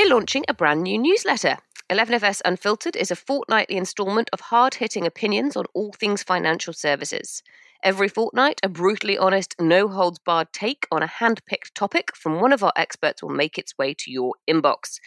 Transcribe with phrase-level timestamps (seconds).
[0.00, 1.58] we're launching a brand new newsletter.
[1.90, 7.42] 11FS Unfiltered is a fortnightly instalment of hard hitting opinions on all things financial services.
[7.82, 12.40] Every fortnight, a brutally honest, no holds barred take on a hand picked topic from
[12.40, 15.00] one of our experts will make its way to your inbox.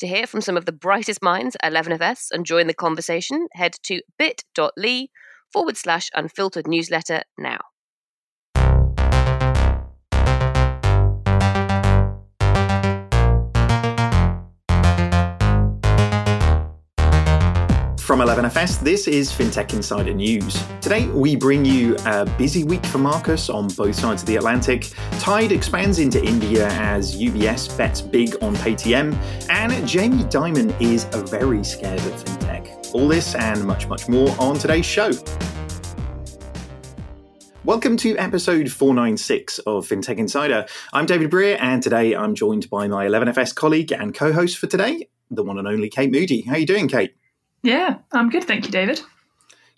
[0.00, 3.76] To hear from some of the brightest minds at 11FS and join the conversation, head
[3.84, 5.10] to bit.ly
[5.52, 7.58] forward slash unfiltered newsletter now.
[18.20, 20.62] From 11FS, this is FinTech Insider News.
[20.82, 24.92] Today, we bring you a busy week for Marcus on both sides of the Atlantic.
[25.20, 29.14] Tide expands into India as UBS bets big on Paytm,
[29.48, 32.92] and Jamie Dimon is a very scared of FinTech.
[32.92, 35.12] All this and much, much more on today's show.
[37.64, 40.66] Welcome to episode 496 of FinTech Insider.
[40.92, 44.66] I'm David Brear, and today I'm joined by my 11FS colleague and co host for
[44.66, 46.42] today, the one and only Kate Moody.
[46.42, 47.14] How are you doing, Kate?
[47.62, 48.44] Yeah, I'm good.
[48.44, 49.00] Thank you, David.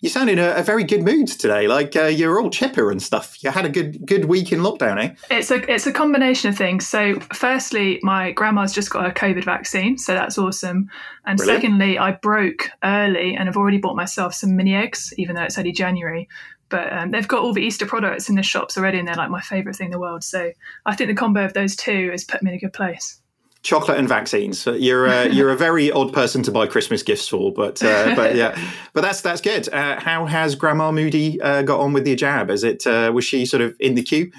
[0.03, 1.65] You sound in a, a very good mood today.
[1.69, 3.41] Like uh, you're all chipper and stuff.
[3.41, 5.15] You had a good good week in lockdown, eh?
[5.31, 6.85] It's a it's a combination of things.
[6.85, 10.89] So, firstly, my grandma's just got her COVID vaccine, so that's awesome.
[11.25, 11.61] And Brilliant.
[11.61, 15.57] secondly, I broke early and I've already bought myself some mini eggs, even though it's
[15.57, 16.27] only January.
[16.67, 19.29] But um, they've got all the Easter products in the shops already, and they're like
[19.29, 20.25] my favourite thing in the world.
[20.25, 20.51] So,
[20.85, 23.21] I think the combo of those two has put me in a good place
[23.63, 24.65] chocolate and vaccines.
[24.65, 28.35] You're a, you're a very odd person to buy Christmas gifts for, but uh, but
[28.35, 28.57] yeah,
[28.93, 29.73] but that's that's good.
[29.73, 32.49] Uh, how has Grandma Moody uh, got on with the jab?
[32.49, 34.31] Is it uh, was she sort of in the queue?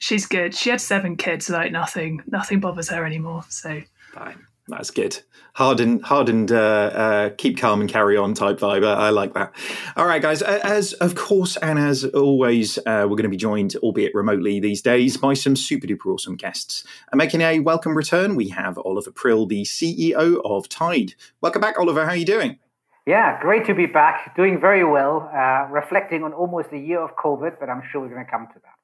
[0.00, 0.54] She's good.
[0.54, 1.48] She had seven kids.
[1.48, 3.44] Like nothing nothing bothers her anymore.
[3.48, 4.46] So fine.
[4.70, 5.18] That's good.
[5.54, 8.86] Hardened, hardened, uh, uh, keep calm and carry on type vibe.
[8.86, 9.52] I, I, like that.
[9.96, 10.42] All right, guys.
[10.42, 14.80] As of course, and as always, uh, we're going to be joined, albeit remotely these
[14.80, 16.84] days, by some super duper awesome guests.
[17.10, 21.14] And making a welcome return, we have Oliver Prill, the CEO of Tide.
[21.40, 22.04] Welcome back, Oliver.
[22.04, 22.58] How are you doing?
[23.06, 24.36] Yeah, great to be back.
[24.36, 25.28] Doing very well.
[25.34, 28.46] Uh, reflecting on almost a year of COVID, but I'm sure we're going to come
[28.54, 28.79] to that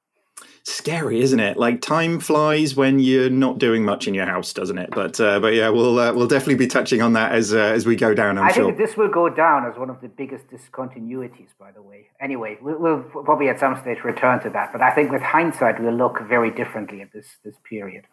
[0.67, 1.57] scary, isn't it?
[1.57, 4.91] Like time flies when you're not doing much in your house, doesn't it?
[4.91, 7.87] But uh, but yeah, we'll uh, we'll definitely be touching on that as uh, as
[7.87, 8.37] we go down.
[8.37, 8.67] I'm i sure.
[8.67, 12.09] think this will go down as one of the biggest discontinuities, by the way.
[12.21, 15.81] Anyway, we'll, we'll, probably at some stage return to that, but I think with hindsight,
[15.81, 18.05] we'll look very differently at this this period.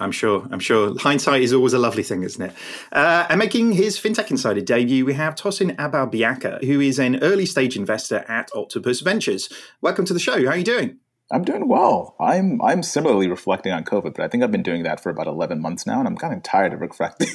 [0.00, 0.48] I'm sure.
[0.50, 0.98] I'm sure.
[0.98, 2.52] Hindsight is always a lovely thing, isn't it?
[2.90, 7.46] Uh, and making his FinTech Insider debut, we have Tosin Agbabiaka, who is an early
[7.46, 9.48] stage investor at Octopus Ventures.
[9.82, 10.42] Welcome to the show.
[10.44, 10.98] How are you doing?
[11.32, 12.16] I'm doing well.
[12.20, 15.26] I'm I'm similarly reflecting on COVID, but I think I've been doing that for about
[15.26, 17.28] 11 months now, and I'm kind of tired of reflecting.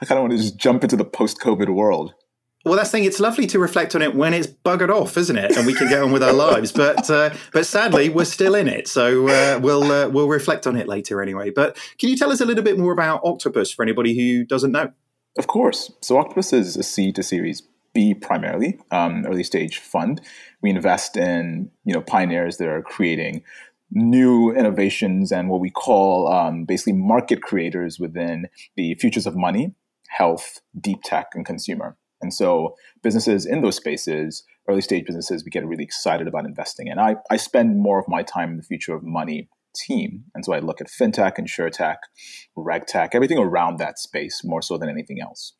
[0.00, 2.14] I kind of want to just jump into the post-COVID world.
[2.64, 3.04] Well, that's the thing.
[3.04, 5.56] It's lovely to reflect on it when it's buggered off, isn't it?
[5.56, 6.72] And we can get on with our lives.
[6.82, 10.76] But uh, but sadly, we're still in it, so uh, we'll uh, we'll reflect on
[10.76, 11.50] it later anyway.
[11.50, 14.72] But can you tell us a little bit more about Octopus for anybody who doesn't
[14.72, 14.92] know?
[15.38, 15.92] Of course.
[16.00, 17.62] So Octopus is a C to Series
[17.94, 20.20] B primarily, um, early stage fund.
[20.62, 23.42] We invest in you know pioneers that are creating
[23.90, 29.74] new innovations and what we call um, basically market creators within the futures of money,
[30.08, 31.96] health, deep tech, and consumer.
[32.22, 36.86] And so businesses in those spaces, early stage businesses, we get really excited about investing
[36.86, 36.98] in.
[36.98, 40.24] I, I spend more of my time in the future of money team.
[40.34, 41.96] And so I look at fintech, insurtech,
[42.56, 45.54] regtech, everything around that space more so than anything else.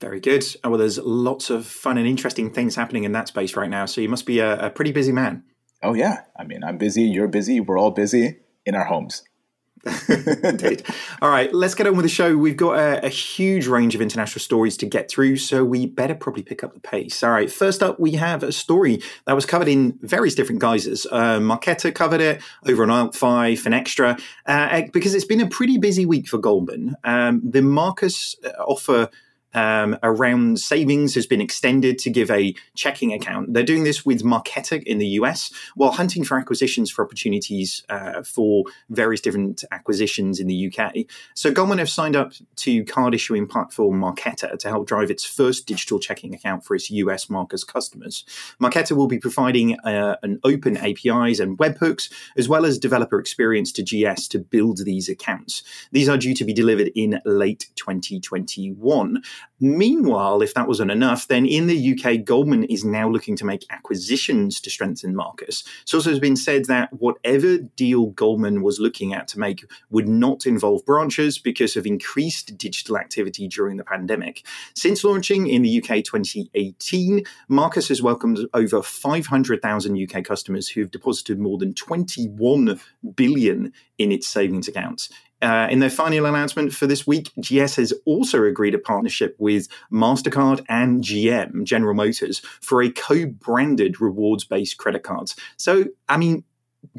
[0.00, 0.44] Very good.
[0.62, 3.86] Oh, well, there's lots of fun and interesting things happening in that space right now.
[3.86, 5.42] So you must be a, a pretty busy man.
[5.82, 6.22] Oh, yeah.
[6.38, 7.02] I mean, I'm busy.
[7.02, 7.60] You're busy.
[7.60, 9.22] We're all busy in our homes.
[10.42, 10.84] Indeed.
[11.22, 12.36] All right, let's get on with the show.
[12.36, 16.14] We've got a, a, huge range of international stories to get through, so we better
[16.14, 17.22] probably pick up the pace.
[17.22, 21.06] All right, first up, we have a story that was covered in various different guises.
[21.10, 26.04] Uh, Marqeta covered it over on AltFi, Finextra, uh, because it's been a pretty busy
[26.04, 26.96] week for Goldman.
[27.04, 29.08] Um, the Marcus uh, offer
[29.54, 33.52] um, around savings has been extended to give a checking account.
[33.52, 38.22] They're doing this with Marqeta in the US while hunting for acquisitions for opportunities uh,
[38.22, 41.06] for various different acquisitions in the UK.
[41.34, 45.66] So Goldman have signed up to card issuing platform Marqeta to help drive its first
[45.66, 48.24] digital checking account for its US Marcus customers.
[48.60, 53.72] Marqeta will be providing uh, an open APIs and webhooks as well as developer experience
[53.72, 55.62] to GS to build these accounts.
[55.92, 59.22] These are due to be delivered in late 2021.
[59.58, 63.64] Meanwhile, if that wasn't enough, then in the UK, Goldman is now looking to make
[63.70, 65.64] acquisitions to strengthen Marcus.
[65.82, 70.46] It's also been said that whatever deal Goldman was looking at to make would not
[70.46, 74.46] involve branches because of increased digital activity during the pandemic.
[74.74, 81.38] Since launching in the UK 2018, Marcus has welcomed over 500,000 UK customers who've deposited
[81.38, 82.78] more than 21
[83.14, 85.08] billion in its savings accounts.
[85.46, 89.68] Uh, in their final announcement for this week, GS has also agreed a partnership with
[89.92, 95.36] MasterCard and GM, General Motors, for a co branded rewards based credit cards.
[95.56, 96.42] So, I mean,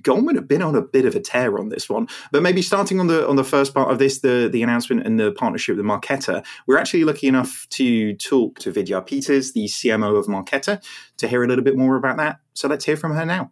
[0.02, 3.02] Goldman have been on a bit of a tear on this one, but maybe starting
[3.02, 5.86] on the on the first part of this, the the announcement and the partnership with
[5.86, 10.82] Marqeta, we're actually lucky enough to talk to Vidya Peters, the CMO of Marqeta,
[11.18, 12.40] to hear a little bit more about that.
[12.54, 13.52] So let's hear from her now.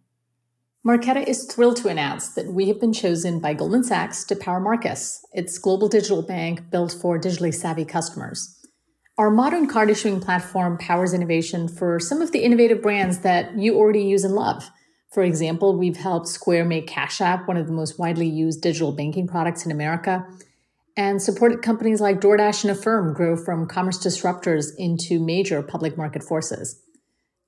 [0.85, 4.59] Marqeta is thrilled to announce that we have been chosen by Goldman Sachs to power
[4.59, 8.63] Marcus, its global digital bank built for digitally savvy customers.
[9.17, 13.75] Our modern card issuing platform powers innovation for some of the innovative brands that you
[13.75, 14.69] already use and love.
[15.11, 18.91] For example, we've helped Square make Cash App one of the most widely used digital
[18.91, 20.23] banking products in America,
[20.95, 26.21] and supported companies like DoorDash and Affirm grow from commerce disruptors into major public market
[26.21, 26.79] forces.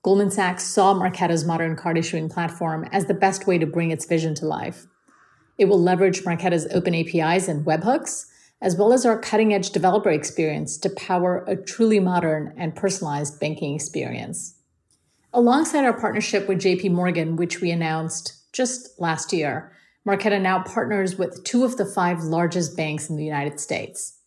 [0.02, 4.04] Goldman Sachs saw Marqeta's modern card issuing platform as the best way to bring its
[4.04, 4.86] vision to life.
[5.58, 8.26] It will leverage Marqeta's open APIs and webhooks,
[8.60, 13.40] as well as our cutting edge developer experience to power a truly modern and personalized
[13.40, 14.54] banking experience.
[15.32, 19.72] Alongside our partnership with JP Morgan, which we announced just last year,
[20.06, 24.18] Marqeta now partners with two of the five largest banks in the United States.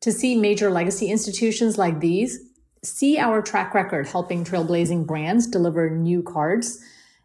[0.00, 2.38] To see major legacy institutions like these,
[2.84, 6.82] see our track record helping trailblazing brands deliver new cards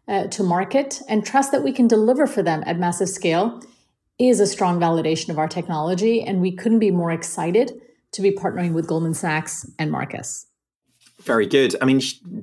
[0.08, 3.62] uh, to market, and trust that we can deliver for them at massive scale
[4.18, 6.22] is a strong validation of our technology.
[6.22, 7.72] And we couldn't be more excited
[8.12, 10.46] to be partnering with Goldman Sachs and Marcus.
[11.22, 11.76] Very good.
[11.80, 12.00] I mean,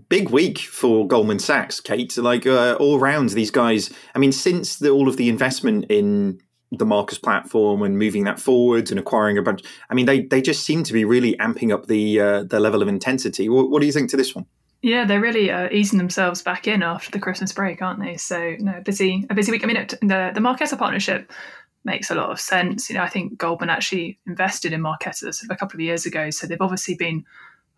[0.07, 2.15] big week for Goldman Sachs, Kate.
[2.17, 3.91] Like uh, all round, these guys.
[4.15, 6.39] I mean, since the, all of the investment in
[6.71, 10.41] the Marcus platform and moving that forwards and acquiring a bunch, I mean, they they
[10.41, 13.49] just seem to be really amping up the uh, the level of intensity.
[13.49, 14.45] What, what, do you think to this one?
[14.81, 18.15] Yeah, they're really uh, easing themselves back in after the Christmas break, aren't they?
[18.17, 19.63] So, no, busy a busy week.
[19.63, 21.31] I mean, it, the the Marqeta partnership
[21.83, 22.89] makes a lot of sense.
[22.89, 26.45] You know, I think Goldman actually invested in Marqeta a couple of years ago, so
[26.45, 27.23] they've obviously been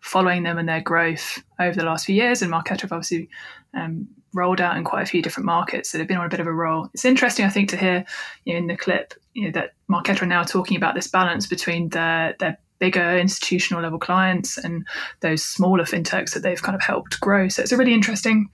[0.00, 2.42] following them and their growth over the last few years.
[2.42, 3.28] And Marqeta have obviously
[3.74, 6.40] um, rolled out in quite a few different markets, so they've been on a bit
[6.40, 6.88] of a roll.
[6.94, 8.04] It's interesting, I think, to hear
[8.44, 11.46] you know, in the clip you know, that Marqeta are now talking about this balance
[11.46, 14.86] between their their bigger institutional level clients and
[15.20, 17.48] those smaller fintechs that they've kind of helped grow.
[17.48, 18.48] So it's a really interesting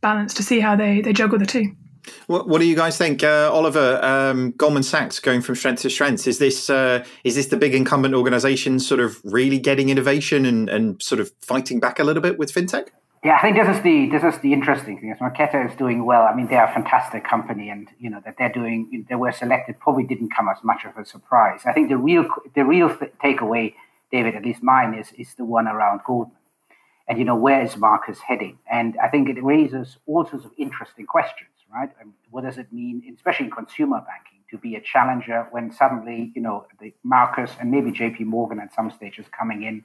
[0.00, 1.74] balance to see how they they juggle the two.
[2.26, 4.02] What, what do you guys think, uh, Oliver?
[4.02, 6.26] Um, Goldman Sachs going from strength to strength.
[6.26, 10.68] Is this uh, is this the big incumbent organisation sort of really getting innovation and,
[10.68, 12.88] and sort of fighting back a little bit with fintech?
[13.22, 15.10] Yeah, I think this is the this is the interesting thing.
[15.10, 16.22] Is Marqeta is doing well.
[16.22, 19.04] I mean, they are a fantastic company, and you know that they're doing.
[19.08, 21.60] They were selected probably didn't come as much of a surprise.
[21.66, 23.74] I think the real the real th- takeaway,
[24.10, 26.38] David, at least mine is is the one around Goldman,
[27.08, 28.58] and you know where is Marcus heading?
[28.70, 31.90] And I think it raises all sorts of interesting questions right?
[32.00, 36.32] And what does it mean, especially in consumer banking, to be a challenger when suddenly,
[36.34, 39.84] you know, the Marcus and maybe JP Morgan at some stage is coming in?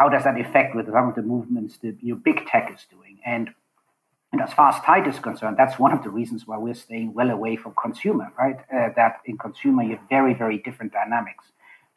[0.00, 2.86] How does that affect with some of the movements that you know, big tech is
[2.90, 3.18] doing?
[3.26, 3.50] And,
[4.32, 7.12] and as far as Tide is concerned, that's one of the reasons why we're staying
[7.12, 8.56] well away from consumer, right?
[8.74, 11.44] Uh, that in consumer, you have very, very different dynamics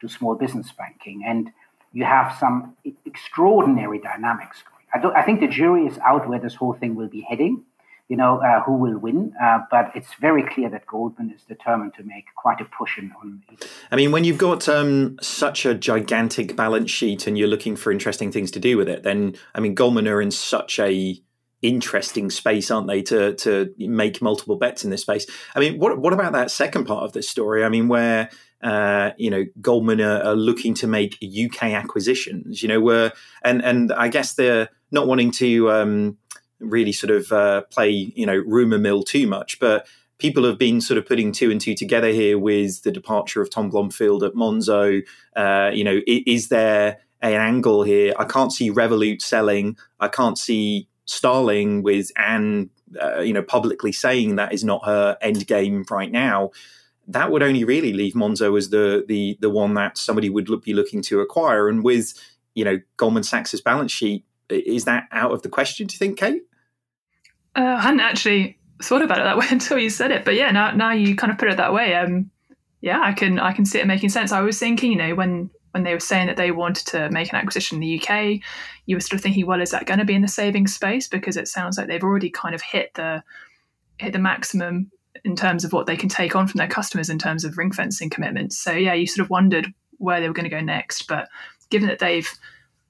[0.02, 1.24] to small business banking.
[1.26, 1.50] And
[1.94, 5.14] you have some extraordinary dynamics going.
[5.16, 7.64] I think the jury is out where this whole thing will be heading
[8.08, 9.32] you know, uh, who will win.
[9.42, 13.12] Uh, but it's very clear that Goldman is determined to make quite a push in
[13.20, 13.42] on.
[13.90, 17.90] I mean, when you've got um, such a gigantic balance sheet and you're looking for
[17.90, 21.18] interesting things to do with it, then I mean, Goldman are in such a
[21.62, 25.26] interesting space, aren't they, to to make multiple bets in this space?
[25.54, 27.64] I mean, what what about that second part of this story?
[27.64, 28.28] I mean, where
[28.62, 33.12] uh, you know Goldman are, are, looking to make UK acquisitions, you know, where
[33.42, 35.70] and and I guess they're not wanting to.
[35.70, 36.18] Um,
[36.60, 39.58] really sort of uh, play, you know, rumor mill too much.
[39.58, 39.86] But
[40.18, 43.50] people have been sort of putting two and two together here with the departure of
[43.50, 45.02] Tom Blomfield at Monzo.
[45.36, 48.14] Uh, you know, is, is there an angle here?
[48.18, 49.76] I can't see Revolut selling.
[50.00, 55.18] I can't see Starling with Anne, uh, you know, publicly saying that is not her
[55.20, 56.50] end game right now.
[57.06, 60.72] That would only really leave Monzo as the the the one that somebody would be
[60.72, 61.68] looking to acquire.
[61.68, 62.14] And with
[62.54, 65.86] you know Goldman Sachs's balance sheet, is that out of the question?
[65.86, 66.42] Do you think, Kate?
[67.56, 70.50] Uh, I hadn't actually thought about it that way until you said it, but yeah,
[70.50, 71.94] now now you kind of put it that way.
[71.94, 72.30] Um,
[72.80, 74.32] yeah, I can I can see it making sense.
[74.32, 77.32] I was thinking, you know, when when they were saying that they wanted to make
[77.32, 78.40] an acquisition in the UK,
[78.86, 81.08] you were sort of thinking, well, is that going to be in the savings space?
[81.08, 83.22] Because it sounds like they've already kind of hit the
[83.98, 84.90] hit the maximum
[85.24, 87.72] in terms of what they can take on from their customers in terms of ring
[87.72, 88.58] fencing commitments.
[88.58, 91.08] So yeah, you sort of wondered where they were going to go next.
[91.08, 91.28] But
[91.70, 92.28] given that they've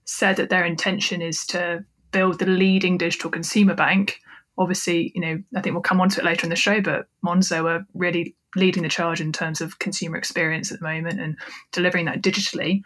[0.05, 4.21] said that their intention is to build the leading digital consumer bank,
[4.59, 7.07] obviously, you know, I think we'll come on to it later in the show, but
[7.25, 11.37] Monzo are really leading the charge in terms of consumer experience at the moment and
[11.73, 12.83] delivering that digitally.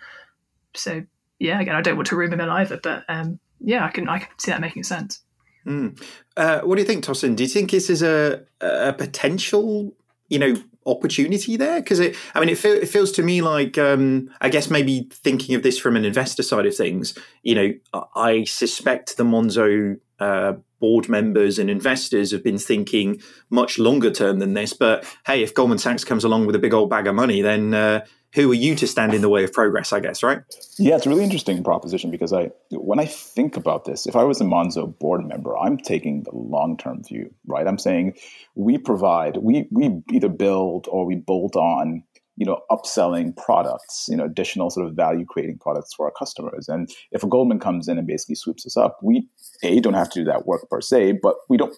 [0.75, 1.03] So
[1.39, 4.19] yeah, again, I don't want to rumour mill either, but um, yeah, I can I
[4.19, 5.21] can see that making sense.
[5.67, 6.01] Mm.
[6.37, 7.37] Uh, what do you think, Tosin?
[7.37, 9.95] Do you think this is a, a potential,
[10.29, 10.55] you know,
[10.87, 11.81] opportunity there?
[11.81, 15.09] Because it, I mean, it, feel, it feels to me like, um, I guess maybe
[15.13, 17.73] thinking of this from an investor side of things, you know,
[18.15, 23.21] I suspect the Monzo uh, board members and investors have been thinking
[23.51, 24.73] much longer term than this.
[24.73, 27.75] But hey, if Goldman Sachs comes along with a big old bag of money, then
[27.75, 28.05] uh,
[28.35, 29.93] who are you to stand in the way of progress?
[29.93, 30.43] I guess, right?
[30.79, 34.25] Yeah, it's a really interesting proposition because I, when I think about this, if I
[34.25, 37.67] was a Monzo board member, I'm taking the long term view, right?
[37.67, 38.15] I'm saying
[38.55, 42.03] we provide, we we either build or we bolt on
[42.39, 46.69] you know, upselling products, you know, additional sort of value creating products for our customers.
[46.69, 49.27] And if a Goldman comes in and basically swoops us up, we
[49.65, 51.75] a don't have to do that work per se, but we don't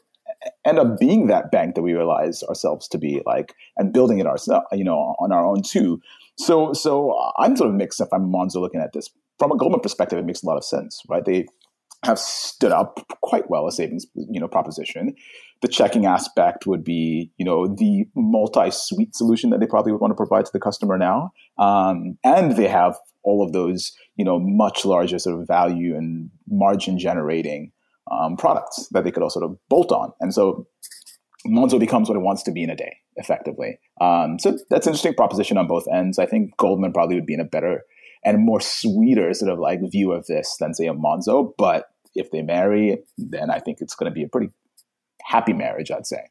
[0.67, 4.27] end up being that bank that we realize ourselves to be like and building it
[4.27, 6.01] ourselves, you know, on our own too.
[6.37, 9.81] So, so I'm sort of mixed if I'm Monzo looking at this from a Goldman
[9.81, 10.19] perspective.
[10.19, 11.25] It makes a lot of sense, right?
[11.25, 11.47] They
[12.05, 15.15] have stood up quite well a savings, you know, proposition
[15.61, 20.11] the checking aspect would be, you know, the multi-suite solution that they probably would want
[20.11, 21.33] to provide to the customer now.
[21.59, 26.31] Um, and they have all of those, you know, much larger sort of value and
[26.49, 27.73] margin generating
[28.11, 30.13] um, products that they could also sort of bolt on.
[30.21, 30.67] And so
[31.47, 33.79] Monzo becomes what it wants to be in a day, effectively.
[34.01, 36.19] Um, so that's an interesting proposition on both ends.
[36.19, 37.83] I think Goldman probably would be in a better
[38.25, 41.53] and more sweeter sort of like view of this than say a Monzo.
[41.57, 44.51] But if they marry, then I think it's going to be a pretty
[45.23, 46.29] happy marriage, I'd say.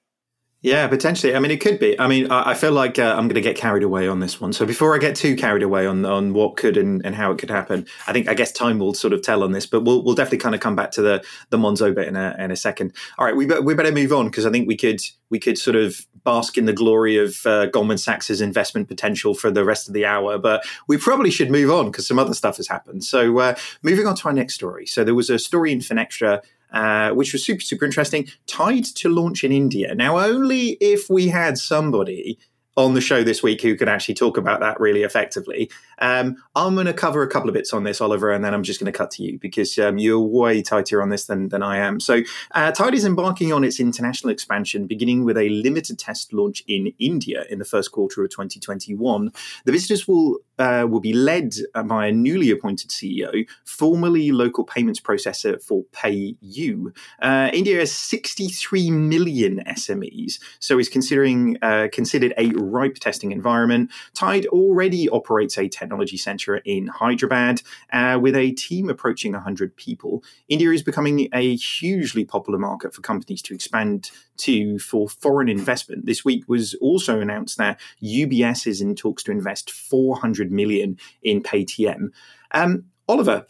[0.62, 1.34] Yeah, potentially.
[1.34, 1.98] I mean, it could be.
[1.98, 4.42] I mean, I, I feel like uh, I'm going to get carried away on this
[4.42, 4.52] one.
[4.52, 7.38] So before I get too carried away on on what could and, and how it
[7.38, 9.66] could happen, I think I guess time will sort of tell on this.
[9.66, 12.36] But we'll we'll definitely kind of come back to the the Monzo bit in a
[12.38, 12.92] in a second.
[13.18, 15.00] All right, we be, we better move on because I think we could
[15.30, 19.50] we could sort of bask in the glory of uh, Goldman Sachs's investment potential for
[19.50, 20.38] the rest of the hour.
[20.38, 23.06] But we probably should move on because some other stuff has happened.
[23.06, 24.86] So uh, moving on to our next story.
[24.88, 29.10] So there was a story in Finextra uh, which was super, super interesting, Tide to
[29.10, 29.96] launch in India.
[29.96, 32.38] Now, only if we had somebody
[32.78, 35.70] on the show this week who can actually talk about that really effectively.
[36.00, 38.64] Um, I'm going to cover a couple of bits on this, Oliver, and then I'm
[38.64, 41.62] just going to cut to you because um, you're way tighter on this than, than
[41.62, 42.00] I am.
[42.00, 42.22] So,
[42.52, 46.94] uh, Tide is embarking on its international expansion, beginning with a limited test launch in
[47.00, 49.32] India in the first quarter of 2021.
[49.66, 55.00] The business will uh, will be led by a newly appointed CEO, formerly local payments
[55.00, 56.94] processor for PayU.
[57.22, 63.92] Uh, India has 63 million SMEs, so is considering uh, considered a ripe testing environment.
[64.14, 67.62] Tide already operates a technology center in Hyderabad
[67.92, 70.24] uh, with a team approaching 100 people.
[70.48, 76.06] India is becoming a hugely popular market for companies to expand to for foreign investment.
[76.06, 81.42] This week was also announced that UBS is in talks to invest 400 million in
[81.42, 82.10] Paytm.
[82.52, 83.46] Um, Oliver,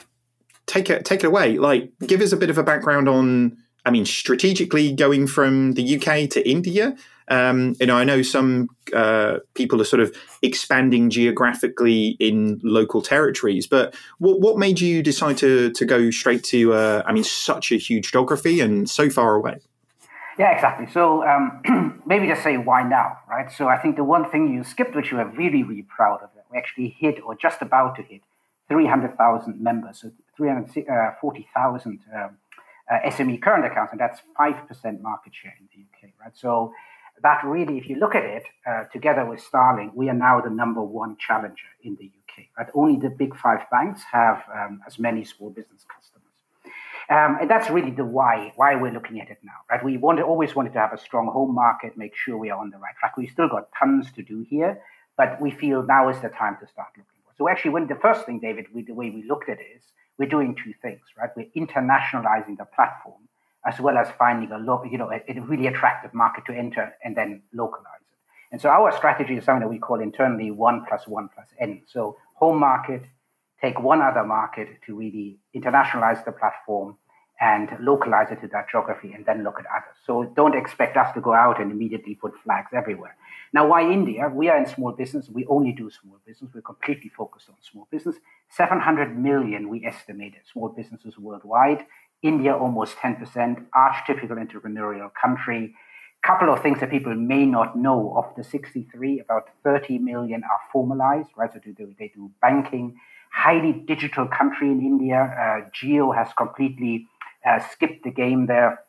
[0.65, 1.57] take it take it away.
[1.57, 3.57] Like, give us a bit of a background on.
[3.85, 6.95] I mean, strategically going from the UK to India.
[7.29, 13.01] Um, you know, I know some uh, people are sort of expanding geographically in local
[13.01, 16.73] territories, but what, what made you decide to to go straight to?
[16.73, 19.59] Uh, I mean, such a huge geography and so far away.
[20.39, 20.87] Yeah, exactly.
[20.87, 23.51] So um, maybe just say why now, right?
[23.51, 26.29] So I think the one thing you skipped, which you are really, really proud of,
[26.33, 28.21] that we actually hit or just about to hit
[28.69, 32.27] 300,000 members, so 340,000 uh, um, uh,
[33.09, 36.35] SME current accounts, and that's 5% market share in the UK, right?
[36.35, 36.73] So
[37.21, 40.49] that really, if you look at it, uh, together with Starling, we are now the
[40.49, 42.67] number one challenger in the UK, right?
[42.73, 46.19] Only the big five banks have um, as many small business customers.
[47.09, 49.83] Um, and that's really the why why we're looking at it now, right?
[49.83, 52.69] We wanted, always wanted to have a strong home market, make sure we are on
[52.69, 53.17] the right track.
[53.17, 54.79] We still got tons to do here,
[55.17, 57.19] but we feel now is the time to start looking.
[57.39, 59.83] So actually, when the first thing, David, we, the way we looked at it is
[60.19, 61.31] we're doing two things, right?
[61.35, 63.21] We're internationalizing the platform
[63.65, 66.93] as well as finding a lo- you know a, a really attractive market to enter
[67.03, 68.17] and then localize it.
[68.51, 71.81] And so our strategy is something that we call internally one plus one plus n.
[71.87, 73.03] So home market,
[73.61, 76.97] take one other market to really internationalize the platform
[77.41, 79.95] and localize it to that geography and then look at others.
[80.05, 83.15] So don't expect us to go out and immediately put flags everywhere.
[83.53, 84.29] Now, why India?
[84.33, 85.29] We are in small business.
[85.29, 86.51] We only do small business.
[86.53, 88.17] We're completely focused on small business.
[88.49, 91.85] 700 million, we estimated, small businesses worldwide.
[92.21, 95.73] India, almost 10%, archetypical entrepreneurial country.
[96.21, 100.59] Couple of things that people may not know of the 63, about 30 million are
[100.73, 101.51] formalized, right?
[101.53, 102.99] So they do, they do banking
[103.31, 105.17] highly digital country in India.
[105.17, 107.07] Uh, Jio has completely
[107.49, 108.79] uh, skipped the game there.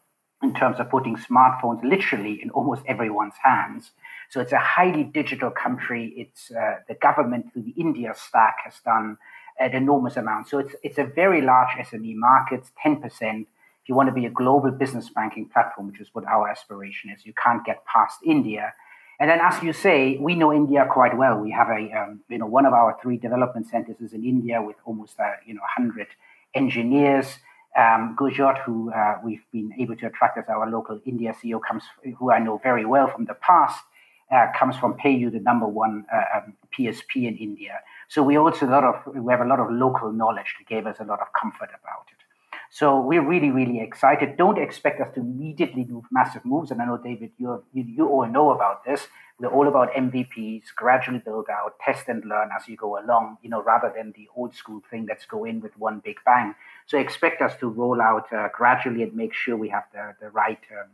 [0.43, 3.91] in terms of putting smartphones literally in almost everyone's hands.
[4.31, 6.15] So it's a highly digital country.
[6.17, 9.19] It's uh, the government through the India stack has done
[9.59, 10.49] an enormous amount.
[10.49, 13.49] So it's it's a very large SME market, ten percent.
[13.83, 17.11] If you want to be a global business banking platform, which is what our aspiration
[17.11, 18.73] is, you can't get past India.
[19.19, 21.37] And then, as you say, we know India quite well.
[21.37, 24.63] We have a, um, you know, one of our three development centers is in India
[24.63, 26.07] with almost, uh, you know, 100
[26.55, 27.27] engineers.
[27.77, 31.85] Um, Gujot, who uh, we've been able to attract as our local India CEO, comes,
[32.19, 33.83] who I know very well from the past,
[34.31, 37.81] uh, comes from PayU, the number one uh, um, PSP in India.
[38.09, 40.87] So we also a lot of we have a lot of local knowledge that gave
[40.87, 42.21] us a lot of comfort about it.
[42.73, 44.37] So we're really, really excited.
[44.37, 46.71] Don't expect us to immediately move massive moves.
[46.71, 49.09] And I know, David, you you all know about this.
[49.41, 53.51] We're all about MVPs, gradually build out, test and learn as you go along, you
[53.51, 56.55] know, rather than the old school thing that's go in with one big bang.
[56.91, 60.29] So expect us to roll out uh, gradually and make sure we have the, the
[60.31, 60.89] right, um,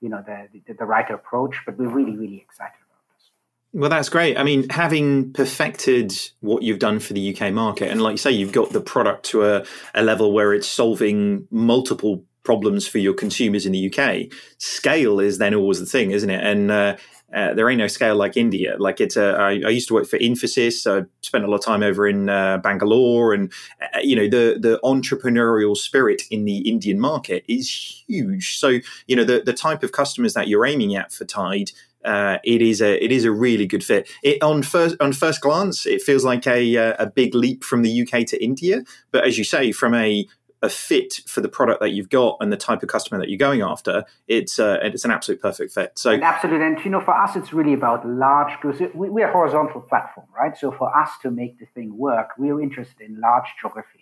[0.00, 1.56] you know, the, the, the right approach.
[1.66, 2.76] But we're really, really excited.
[2.86, 3.30] About this.
[3.72, 4.38] Well, that's great.
[4.38, 8.30] I mean, having perfected what you've done for the UK market, and like you say,
[8.30, 13.14] you've got the product to a, a level where it's solving multiple problems for your
[13.14, 14.32] consumers in the UK.
[14.58, 16.46] Scale is then always the thing, isn't it?
[16.46, 16.96] And uh,
[17.34, 18.76] uh, there ain't no scale like India.
[18.78, 20.74] Like it's a, I, I used to work for Infosys.
[20.74, 24.28] So I spent a lot of time over in uh, Bangalore, and uh, you know
[24.28, 27.70] the the entrepreneurial spirit in the Indian market is
[28.06, 28.58] huge.
[28.58, 31.70] So you know the the type of customers that you're aiming at for Tide
[32.04, 34.08] uh, it is a it is a really good fit.
[34.22, 37.82] It on first on first glance, it feels like a uh, a big leap from
[37.82, 40.26] the UK to India, but as you say, from a
[40.62, 43.38] a fit for the product that you've got and the type of customer that you're
[43.38, 45.98] going after, it's uh, it's an absolute perfect fit.
[45.98, 49.32] So absolutely, and you know, for us, it's really about large because we, are a
[49.32, 50.56] horizontal platform, right?
[50.56, 54.00] So for us to make the thing work, we're interested in large geographies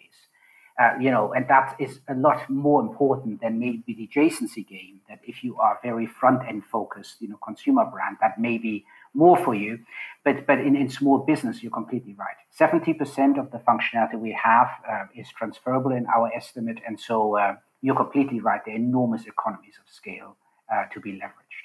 [0.78, 5.00] uh, you know, and that is a lot more important than maybe the adjacency game.
[5.08, 8.84] That if you are very front end focused, you know, consumer brand, that may be
[9.14, 9.78] more for you.
[10.24, 12.36] But but in, in small business, you're completely right.
[12.50, 17.36] Seventy percent of the functionality we have uh, is transferable in our estimate, and so
[17.36, 18.60] uh, you're completely right.
[18.64, 20.36] There are enormous economies of scale
[20.72, 21.64] uh, to be leveraged.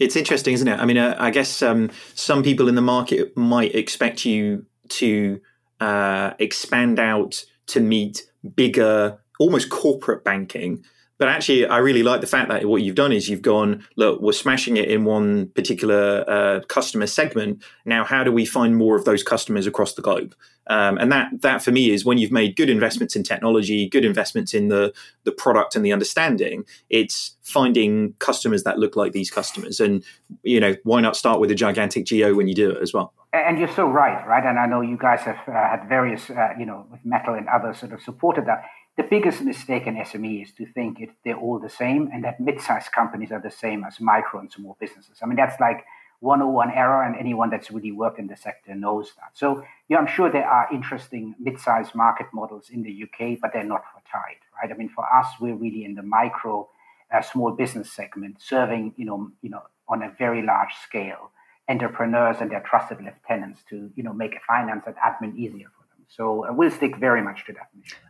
[0.00, 0.78] It's interesting, isn't it?
[0.80, 5.40] I mean, uh, I guess um, some people in the market might expect you to
[5.80, 10.84] uh, expand out to meet bigger, almost corporate banking.
[11.18, 14.20] But actually, I really like the fact that what you've done is you've gone, look,
[14.20, 17.62] we're smashing it in one particular uh, customer segment.
[17.84, 20.34] Now, how do we find more of those customers across the globe?
[20.66, 24.04] Um, and that, that for me is when you've made good investments in technology, good
[24.04, 24.92] investments in the,
[25.24, 29.78] the product and the understanding, it's finding customers that look like these customers.
[29.78, 30.02] And,
[30.42, 33.12] you know, why not start with a gigantic geo when you do it as well?
[33.32, 34.44] And you're so right, right?
[34.44, 37.46] And I know you guys have uh, had various, uh, you know, with Metal and
[37.48, 38.64] others sort of supported that.
[38.96, 42.38] The biggest mistake in SME is to think it, they're all the same and that
[42.38, 45.18] mid-sized companies are the same as micro and small businesses.
[45.22, 45.84] I mean, that's like
[46.20, 49.30] 101 error, and anyone that's really worked in the sector knows that.
[49.34, 53.62] So, yeah, I'm sure there are interesting mid-sized market models in the UK, but they're
[53.64, 54.72] not for Tide, right?
[54.72, 56.68] I mean, for us, we're really in the micro,
[57.12, 61.30] uh, small business segment, serving, you know, you know, on a very large scale
[61.68, 65.68] entrepreneurs and their trusted lieutenants to you know make finance and admin easier.
[66.08, 67.68] So uh, we'll stick very much to that.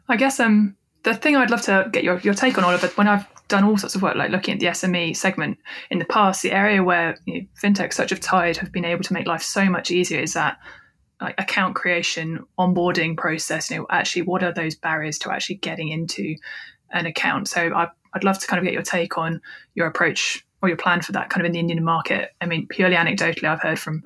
[0.09, 3.09] I guess um the thing I'd love to get your, your take on it when
[3.09, 5.59] I've done all sorts of work like looking at the SME segment
[5.91, 9.05] in the past, the area where you know, fintechs such as Tide have been able
[9.05, 10.59] to make life so much easier is that
[11.21, 13.71] like account creation, onboarding process.
[13.71, 16.37] You know, actually, what are those barriers to actually getting into
[16.91, 17.49] an account?
[17.49, 19.41] So I, I'd love to kind of get your take on
[19.75, 22.31] your approach or your plan for that kind of in the Indian market?
[22.41, 24.03] I mean, purely anecdotally, I've heard from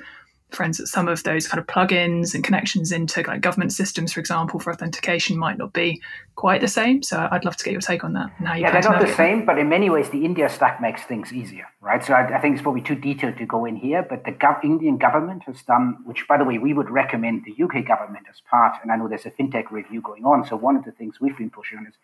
[0.50, 4.20] friends that some of those kind of plugins and connections into like government systems, for
[4.20, 6.00] example, for authentication might not be
[6.36, 7.02] quite the same.
[7.02, 8.62] So I'd love to get your take on that and how you.
[8.62, 11.66] Yeah, they're not the same, but in many ways, the India stack makes things easier,
[11.80, 12.04] right?
[12.04, 14.64] So I, I think it's probably too detailed to go in here, but the gov-
[14.64, 18.40] Indian government has done, which by the way, we would recommend the UK government as
[18.50, 18.76] part.
[18.82, 20.46] And I know there's a fintech review going on.
[20.46, 21.94] So one of the things we've been pushing on is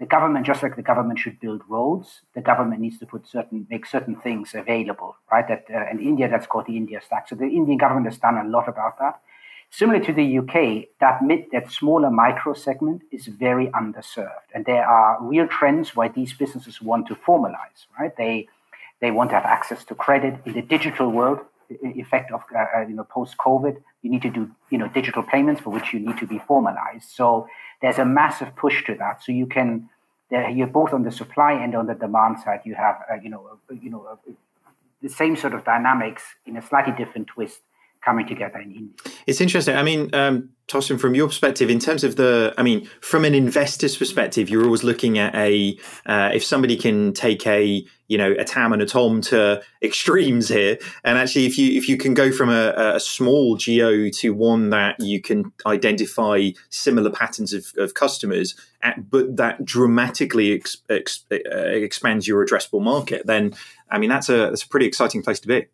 [0.00, 3.66] the government, just like the government should build roads, the government needs to put certain,
[3.68, 5.46] make certain things available, right?
[5.46, 7.28] That uh, in India, that's called the India Stack.
[7.28, 9.20] So the Indian government has done a lot about that.
[9.70, 14.84] Similar to the UK, that mid, that smaller micro segment is very underserved, and there
[14.84, 18.16] are real trends why these businesses want to formalize, right?
[18.16, 18.48] They
[19.00, 21.40] they want to have access to credit in the digital world.
[21.82, 25.22] Effect of uh, uh you know post COVID, you need to do you know digital
[25.22, 27.08] payments for which you need to be formalized.
[27.10, 27.46] So
[27.80, 29.22] there's a massive push to that.
[29.22, 29.88] So you can,
[30.30, 32.60] you're both on the supply and on the demand side.
[32.64, 34.32] You have, uh, you know, uh, you know, uh,
[35.02, 37.60] the same sort of dynamics in a slightly different twist
[38.04, 39.12] coming together in India.
[39.26, 39.76] It's interesting.
[39.76, 43.34] I mean, um, Tosin, from your perspective, in terms of the, I mean, from an
[43.34, 48.32] investor's perspective, you're always looking at a, uh, if somebody can take a, you know,
[48.38, 52.14] a Tam and a Tom to extremes here, and actually, if you if you can
[52.14, 57.72] go from a, a small geo to one that you can identify similar patterns of,
[57.76, 63.54] of customers, at, but that dramatically ex, ex, uh, expands your addressable market, then
[63.90, 65.66] I mean, that's a that's a pretty exciting place to be.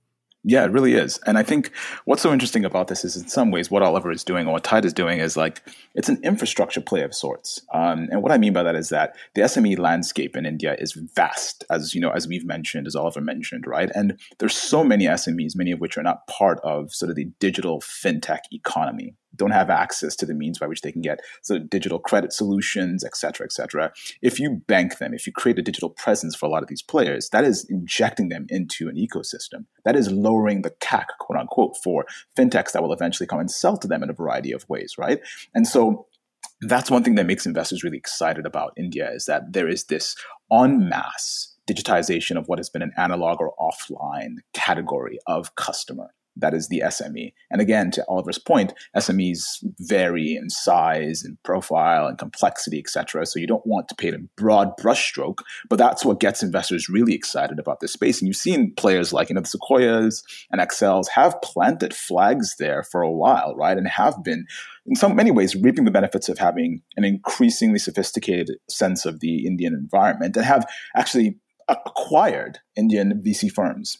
[0.49, 1.19] Yeah, it really is.
[1.27, 1.73] And I think
[2.05, 4.63] what's so interesting about this is, in some ways, what Oliver is doing or what
[4.63, 5.61] Tide is doing is like
[5.97, 7.61] it's an infrastructure play of sorts.
[7.75, 10.93] Um, and what I mean by that is that the SME landscape in India is
[10.93, 13.91] vast, as you know, as we've mentioned, as Oliver mentioned, right?
[13.93, 17.25] And there's so many SMEs, many of which are not part of sort of the
[17.41, 21.59] digital fintech economy don't have access to the means by which they can get so
[21.59, 23.92] digital credit solutions, et cetera, et cetera.
[24.22, 26.83] If you bank them, if you create a digital presence for a lot of these
[26.83, 29.66] players, that is injecting them into an ecosystem.
[29.85, 33.77] That is lowering the CAC, quote unquote, for fintechs that will eventually come and sell
[33.79, 35.20] to them in a variety of ways, right?
[35.55, 36.07] And so
[36.62, 40.16] that's one thing that makes investors really excited about India is that there is this
[40.53, 46.55] en masse digitization of what has been an analog or offline category of customer that
[46.55, 47.33] is the SME.
[47.51, 53.27] And again, to Oliver's point, SMEs vary in size and profile and complexity, et cetera.
[53.27, 57.14] So you don't want to paint a broad brushstroke, but that's what gets investors really
[57.14, 58.20] excited about this space.
[58.20, 62.83] And you've seen players like, you know, the Sequoias and Accels have planted flags there
[62.83, 63.77] for a while, right?
[63.77, 64.46] And have been
[64.87, 69.46] in some many ways reaping the benefits of having an increasingly sophisticated sense of the
[69.46, 73.99] Indian environment and have actually acquired Indian VC firms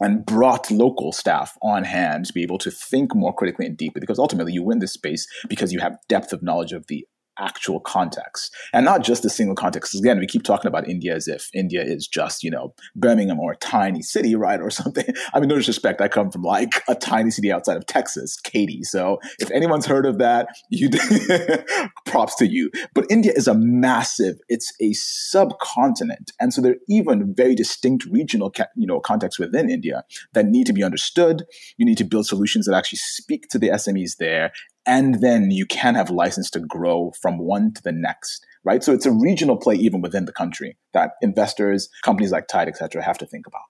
[0.00, 4.00] and brought local staff on hand to be able to think more critically and deeply
[4.00, 7.06] because ultimately you win this space because you have depth of knowledge of the
[7.38, 9.94] actual context and not just a single context.
[9.94, 13.52] Again, we keep talking about India as if India is just, you know, Birmingham or
[13.52, 14.60] a tiny city, right?
[14.60, 15.06] Or something.
[15.32, 16.00] I mean, no disrespect.
[16.00, 18.82] I come from like a tiny city outside of Texas, Katy.
[18.82, 20.90] So if anyone's heard of that, you
[22.06, 22.70] props to you.
[22.94, 26.32] But India is a massive, it's a subcontinent.
[26.40, 30.66] And so there are even very distinct regional, you know, contexts within India that need
[30.66, 31.44] to be understood.
[31.76, 34.52] You need to build solutions that actually speak to the SMEs there
[34.86, 38.82] and then you can have license to grow from one to the next right?
[38.82, 43.02] So it's a regional play even within the country that investors companies like Tide etc
[43.02, 43.62] have to think about.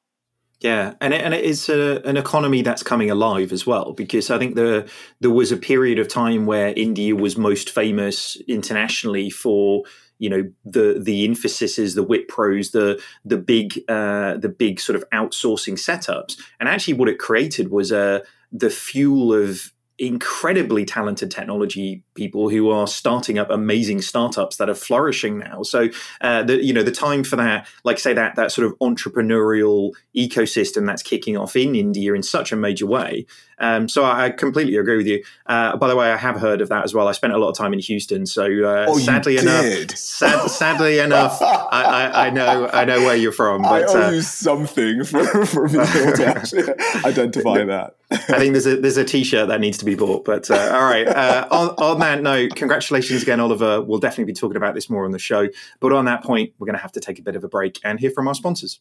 [0.60, 4.30] Yeah, and it, and it is a, an economy that's coming alive as well because
[4.30, 4.88] I think the
[5.20, 9.82] there was a period of time where India was most famous internationally for
[10.18, 15.04] you know the the Infosys, the Wipros, the the big uh, the big sort of
[15.10, 18.18] outsourcing setups, and actually what it created was a uh,
[18.50, 24.74] the fuel of incredibly talented technology people who are starting up amazing startups that are
[24.74, 25.62] flourishing now.
[25.62, 25.88] So,
[26.20, 29.92] uh, the you know the time for that, like say that that sort of entrepreneurial
[30.16, 33.26] ecosystem that's kicking off in India in such a major way.
[33.58, 35.24] Um, so I, completely agree with you.
[35.46, 37.08] Uh, by the way, I have heard of that as well.
[37.08, 40.98] I spent a lot of time in Houston, so uh, oh, sadly enough, sad, sadly
[40.98, 43.62] enough, I, I, I, know I know where you're from.
[43.74, 46.64] But, I owe uh, you something for, for being able to actually
[47.04, 47.96] identify that.
[48.10, 50.24] I think there's a there's a t-shirt that needs to be bought.
[50.24, 53.80] But uh, all right, uh, on, on, that note, congratulations again, Oliver.
[53.80, 55.48] We'll definitely be talking about this more on the show.
[55.80, 57.80] But on that point, we're going to have to take a bit of a break
[57.84, 58.80] and hear from our sponsors.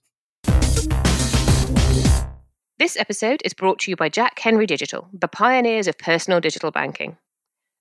[2.80, 6.72] This episode is brought to you by Jack Henry Digital, the pioneers of personal digital
[6.72, 7.18] banking.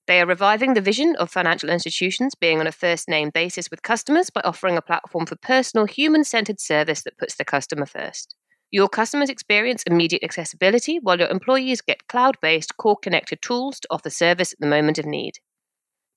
[0.05, 3.81] They are reviving the vision of financial institutions being on a first name basis with
[3.81, 8.35] customers by offering a platform for personal, human centered service that puts the customer first.
[8.69, 13.87] Your customers experience immediate accessibility, while your employees get cloud based, core connected tools to
[13.89, 15.39] offer service at the moment of need.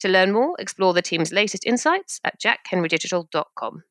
[0.00, 3.84] To learn more, explore the team's latest insights at jackhenrydigital.com.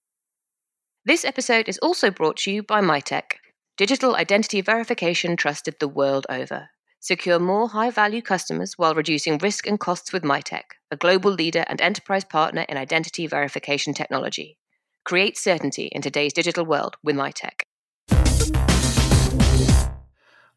[1.05, 3.37] This episode is also brought to you by Mitek,
[3.77, 6.69] digital identity verification trusted the world over.
[6.99, 11.65] Secure more high value customers while reducing risk and costs with Mitek, a global leader
[11.67, 14.57] and enterprise partner in identity verification technology.
[15.03, 17.61] Create certainty in today's digital world with Mitek.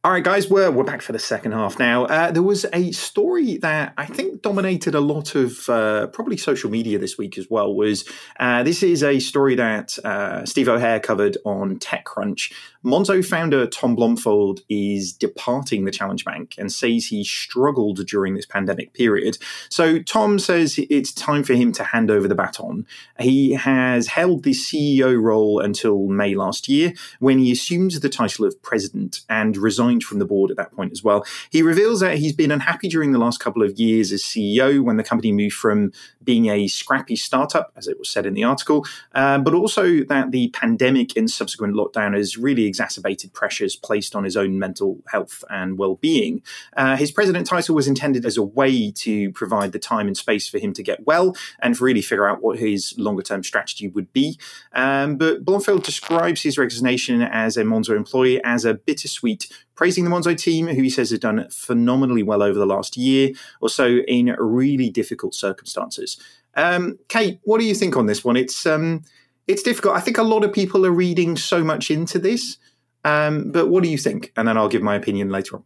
[0.05, 2.05] All right, guys, we're, we're back for the second half now.
[2.05, 6.71] Uh, there was a story that I think dominated a lot of uh, probably social
[6.71, 7.75] media this week as well.
[7.75, 8.05] Was
[8.39, 12.53] uh, this is a story that uh, Steve O'Hear covered on TechCrunch.
[12.85, 18.47] Monzo founder Tom Blomfield is departing the challenger bank and says he struggled during this
[18.47, 19.37] pandemic period.
[19.69, 22.87] So Tom says it's time for him to hand over the baton.
[23.19, 28.45] He has held the CEO role until May last year, when he assumed the title
[28.45, 31.25] of president and resigned resigned from the board at that point as well.
[31.51, 34.97] He reveals that he's been unhappy during the last couple of years as CEO when
[34.97, 35.93] the company moved from
[36.29, 40.31] being a scrappy startup, as it was said in the article, uh, but also that
[40.31, 45.43] the pandemic and subsequent lockdown has really exacerbated pressures placed on his own mental health
[45.49, 46.43] and well being.
[46.77, 50.47] Uh, his president title was intended as a way to provide the time and space
[50.47, 54.13] for him to get well and really figure out what his longer term strategy would
[54.13, 54.39] be.
[54.75, 60.11] Um, but Blomfield describes his resignation as a Monzo employee as a bittersweet praising the
[60.11, 63.99] Monzo team, who he says has done phenomenally well over the last year or so
[64.09, 66.18] in really difficult circumstances.
[66.55, 68.37] Um, Kate, what do you think on this one?
[68.37, 69.03] It's um,
[69.47, 69.97] it's difficult.
[69.97, 72.59] I think a lot of people are reading so much into this,
[73.05, 74.33] um, but what do you think?
[74.37, 75.65] And then I'll give my opinion later on.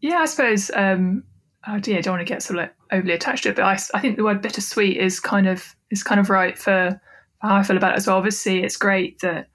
[0.00, 0.70] Yeah, I suppose.
[0.74, 1.24] Um,
[1.66, 3.78] oh yeah, don't want to get sort of like overly attached to it, but I,
[3.94, 7.00] I think the word bittersweet is kind of is kind of right for
[7.40, 8.16] how I feel about it as well.
[8.16, 9.48] Obviously, it's great that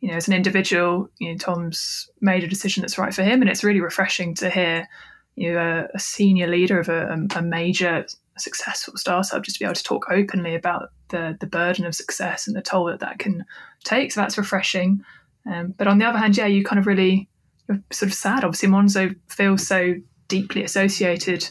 [0.00, 3.40] you know, as an individual, you know, Tom's made a decision that's right for him,
[3.40, 4.86] and it's really refreshing to hear,
[5.34, 8.06] you know, a, a senior leader of a, a, major
[8.38, 12.46] successful startup just to be able to talk openly about the the burden of success
[12.46, 13.44] and the toll that that can
[13.84, 14.12] take.
[14.12, 15.02] So that's refreshing.
[15.50, 17.28] Um, but on the other hand, yeah, you kind of really
[17.68, 18.44] you're sort of sad.
[18.44, 19.94] Obviously, Monzo feels so
[20.28, 21.48] deeply associated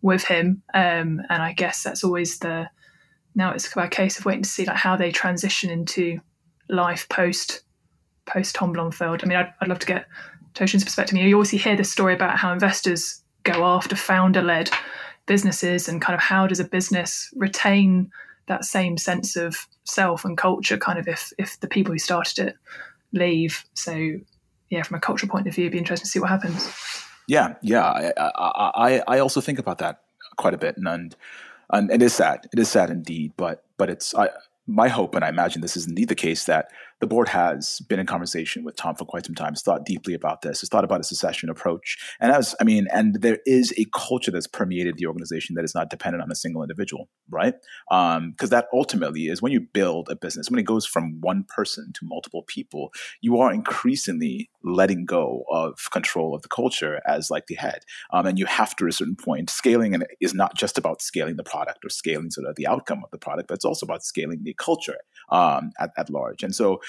[0.00, 2.68] with him, um, and I guess that's always the
[3.34, 6.20] now it's a case of waiting to see like how they transition into
[6.68, 7.62] life post
[8.26, 9.22] post Tom Blomfield?
[9.22, 10.06] I mean, I'd, I'd love to get
[10.54, 11.16] Tosin's perspective.
[11.18, 14.70] You obviously hear this story about how investors go after founder led
[15.34, 18.10] businesses and kind of how does a business retain
[18.48, 22.48] that same sense of self and culture kind of if if the people who started
[22.48, 22.56] it
[23.12, 23.64] leave?
[23.72, 23.94] So
[24.68, 26.60] yeah from a cultural point of view it'd be interesting to see what happens.
[27.28, 28.30] Yeah yeah i
[28.88, 30.02] i, I also think about that
[30.36, 31.16] quite a bit and,
[31.70, 32.38] and it is sad.
[32.52, 34.28] It is sad indeed but but it's I,
[34.66, 36.64] my hope and i imagine this is indeed the case that
[37.02, 40.14] the board has been in conversation with Tom for quite some time, has thought deeply
[40.14, 41.98] about this, has thought about a secession approach.
[42.20, 45.74] And as I mean, and there is a culture that's permeated the organization that is
[45.74, 47.54] not dependent on a single individual, right?
[47.90, 51.44] Because um, that ultimately is when you build a business, when it goes from one
[51.48, 57.32] person to multiple people, you are increasingly letting go of control of the culture as
[57.32, 57.80] like the head.
[58.12, 61.02] Um, and you have to, at a certain point, scaling and is not just about
[61.02, 63.84] scaling the product or scaling sort of the outcome of the product, but it's also
[63.84, 64.98] about scaling the culture
[65.32, 66.44] um, at, at large.
[66.44, 66.80] And so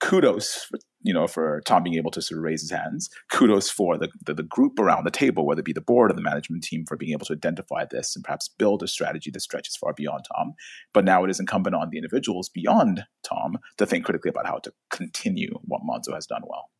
[0.00, 3.08] kudos for, you know for Tom being able to sort of raise his hands.
[3.30, 6.14] Kudos for the, the, the group around the table, whether it be the board or
[6.14, 9.40] the management team, for being able to identify this and perhaps build a strategy that
[9.40, 10.54] stretches far beyond Tom.
[10.92, 14.58] But now it is incumbent on the individuals beyond Tom to think critically about how
[14.58, 16.70] to continue what Monzo has done well.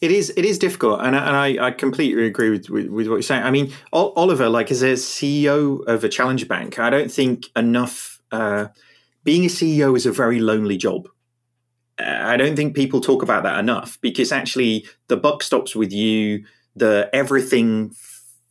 [0.00, 3.14] It is it is difficult, and, and I, I completely agree with, with, with, what
[3.14, 3.44] you're saying.
[3.44, 8.20] I mean, Oliver, like as a CEO of a challenger bank, I don't think enough.
[8.32, 8.68] Uh,
[9.22, 11.08] being a CEO is a very lonely job.
[12.00, 16.44] I don't think people talk about that enough because actually the buck stops with you.
[16.76, 17.94] The everything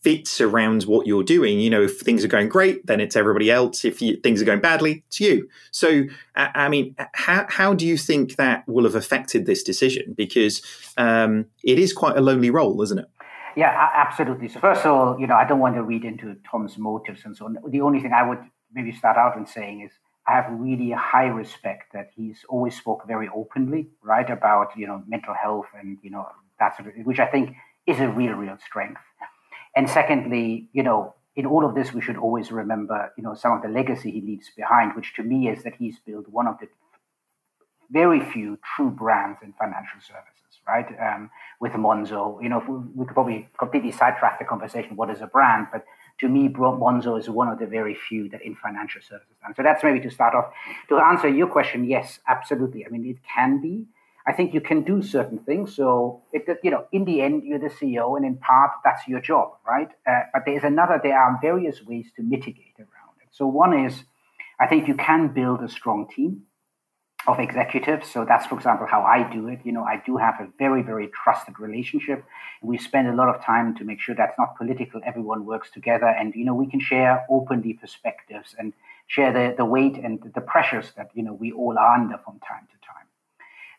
[0.01, 1.59] fits around what you're doing.
[1.59, 3.83] You know, if things are going great, then it's everybody else.
[3.83, 5.49] If you, things are going badly, it's you.
[5.71, 6.03] So,
[6.35, 10.13] I, I, mean, how how do you think that will have affected this decision?
[10.15, 10.61] Because
[10.97, 13.07] um, it is quite a lonely role, isn't it?
[13.55, 14.47] Yeah, absolutely.
[14.47, 17.35] So first of all, you know, I don't want to read into Tom's motives and
[17.35, 17.57] so on.
[17.67, 18.39] The only thing I would
[18.73, 19.91] maybe start out in saying is
[20.29, 25.03] I have really high respect that he's always spoke very openly, right, about you know
[25.07, 26.27] mental health and you know
[26.59, 27.55] that sort of, which I think
[27.87, 29.01] is a real, real strength.
[29.75, 33.53] And secondly, you know, in all of this, we should always remember, you know, some
[33.53, 36.59] of the legacy he leaves behind, which to me is that he's built one of
[36.59, 36.67] the
[37.89, 40.87] very few true brands in financial services, right?
[40.99, 44.95] Um, with Monzo, you know, we, we could probably completely sidetrack the conversation.
[44.95, 45.67] What is a brand?
[45.71, 45.85] But
[46.19, 49.35] to me, Monzo is one of the very few that in financial services.
[49.43, 50.51] And so that's maybe to start off.
[50.89, 52.85] To answer your question, yes, absolutely.
[52.85, 53.85] I mean, it can be.
[54.27, 55.75] I think you can do certain things.
[55.75, 59.21] So, it, you know, in the end, you're the CEO, and in part, that's your
[59.21, 59.89] job, right?
[60.05, 60.99] Uh, but there's another.
[61.01, 63.29] There are various ways to mitigate around it.
[63.31, 64.03] So, one is,
[64.59, 66.43] I think you can build a strong team
[67.27, 68.09] of executives.
[68.09, 69.59] So that's, for example, how I do it.
[69.63, 72.23] You know, I do have a very, very trusted relationship.
[72.61, 75.01] We spend a lot of time to make sure that's not political.
[75.05, 78.73] Everyone works together, and you know, we can share openly perspectives and
[79.07, 82.39] share the, the weight and the pressures that you know we all are under from
[82.39, 83.07] time to time.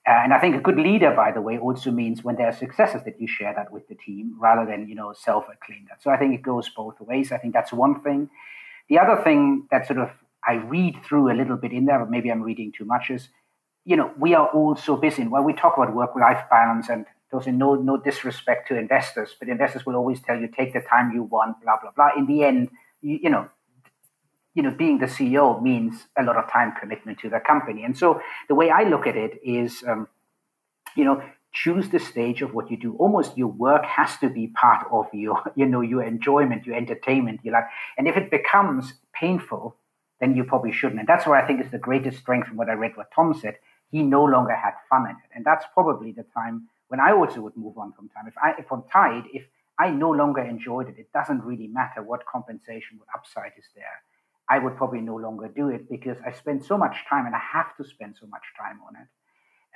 [0.07, 2.57] Uh, and I think a good leader, by the way, also means when there are
[2.57, 6.03] successes that you share that with the team rather than you know self-acclaim that.
[6.03, 7.33] So I think it goes both ways.
[7.33, 8.29] I think that's one thing.
[8.88, 10.11] The other thing that sort of
[10.46, 13.29] I read through a little bit in there, but maybe I'm reading too much, is
[13.85, 15.26] you know, we are all so busy.
[15.26, 19.87] When we talk about work-life balance, and those no no disrespect to investors, but investors
[19.87, 22.11] will always tell you take the time you want, blah blah blah.
[22.16, 22.68] In the end,
[23.00, 23.48] you, you know,
[24.55, 27.85] you know, being the CEO means a lot of time commitment to the company.
[27.85, 30.09] And so the way I look at it is, um,
[30.96, 31.22] you know,
[31.53, 32.96] choose the stage of what you do.
[32.96, 37.40] Almost your work has to be part of your, you know, your enjoyment, your entertainment,
[37.42, 37.64] you like.
[37.96, 39.76] And if it becomes painful,
[40.20, 41.00] then you probably shouldn't.
[41.00, 43.35] And that's where I think is the greatest strength from what I read what Tom
[43.35, 43.56] said.
[43.90, 45.30] He no longer had fun in it.
[45.35, 48.26] And that's probably the time when I also would move on from time.
[48.28, 49.44] If I if I'm tied, if
[49.78, 54.02] I no longer enjoyed it, it doesn't really matter what compensation, what upside is there.
[54.48, 57.40] I would probably no longer do it because I spend so much time and I
[57.52, 59.09] have to spend so much time on it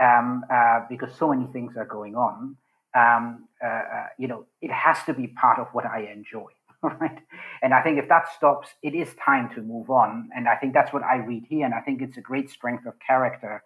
[0.04, 2.57] um, uh, because so many things are going on.
[2.94, 6.50] Um, uh, uh, you know, it has to be part of what I enjoy,
[7.01, 7.18] right?
[7.62, 10.29] And I think if that stops, it is time to move on.
[10.37, 11.64] And I think that's what I read here.
[11.64, 13.62] And I think it's a great strength of character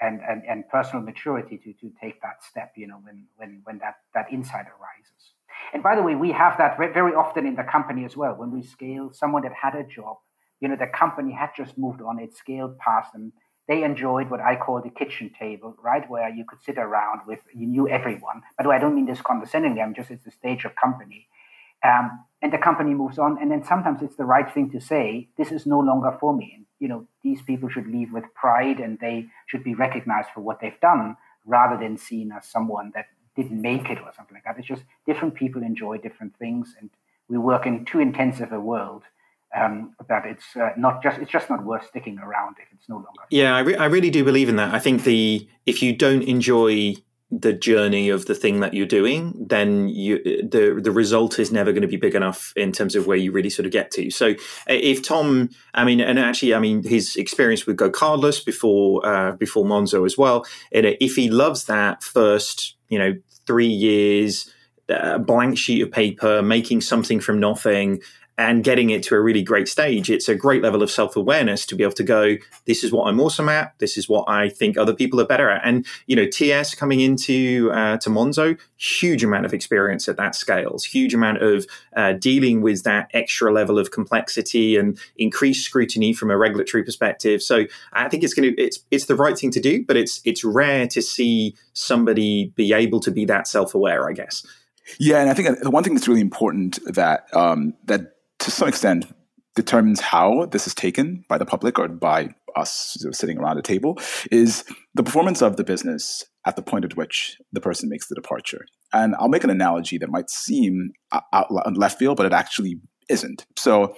[0.00, 3.78] and, and, and personal maturity to, to take that step, you know, when, when, when
[3.78, 5.32] that, that insight arises.
[5.72, 8.34] And by the way, we have that very often in the company as well.
[8.34, 10.18] When we scale, someone that had a job,
[10.60, 13.32] you know, the company had just moved on, it scaled past them.
[13.68, 16.08] They enjoyed what I call the kitchen table, right?
[16.08, 18.42] Where you could sit around with, you knew everyone.
[18.56, 21.28] By the way, I don't mean this condescendingly, I'm just, it's a stage of company.
[21.86, 23.38] Um, and the company moves on.
[23.40, 26.52] And then sometimes it's the right thing to say, this is no longer for me.
[26.56, 30.40] And, you know, these people should leave with pride and they should be recognized for
[30.40, 34.44] what they've done rather than seen as someone that didn't make it or something like
[34.44, 34.58] that.
[34.58, 36.90] It's just different people enjoy different things, and
[37.28, 39.02] we work in too intensive a world
[39.56, 42.96] um, that it's uh, not just it's just not worth sticking around if it's no
[42.96, 43.22] longer.
[43.30, 44.74] Yeah, I, re- I really do believe in that.
[44.74, 46.94] I think the if you don't enjoy
[47.30, 51.72] the journey of the thing that you're doing, then you the the result is never
[51.72, 54.10] going to be big enough in terms of where you really sort of get to.
[54.10, 54.34] So
[54.68, 59.64] if Tom, I mean, and actually, I mean, his experience with GoCardless before uh, before
[59.64, 60.46] Monzo as well.
[60.70, 64.52] if he loves that first, you know, three years,
[64.88, 68.00] a blank sheet of paper, making something from nothing,
[68.38, 71.64] and getting it to a really great stage, it's a great level of self awareness
[71.66, 73.74] to be able to go, this is what I'm awesome at.
[73.78, 75.62] This is what I think other people are better at.
[75.64, 80.34] And, you know, TS coming into uh, to Monzo, huge amount of experience at that
[80.34, 86.12] scale, huge amount of uh, dealing with that extra level of complexity and increased scrutiny
[86.12, 87.42] from a regulatory perspective.
[87.42, 90.20] So I think it's going to, it's, it's the right thing to do, but it's,
[90.24, 94.46] it's rare to see somebody be able to be that self aware, I guess.
[94.98, 98.15] Yeah, and I think the one thing that's really important that um, that
[98.46, 99.12] to some extent
[99.56, 103.98] determines how this is taken by the public or by us sitting around a table
[104.30, 108.14] is the performance of the business at the point at which the person makes the
[108.14, 108.64] departure.
[108.92, 110.92] And I'll make an analogy that might seem
[111.32, 112.78] out left field, but it actually
[113.08, 113.44] isn't.
[113.58, 113.96] So,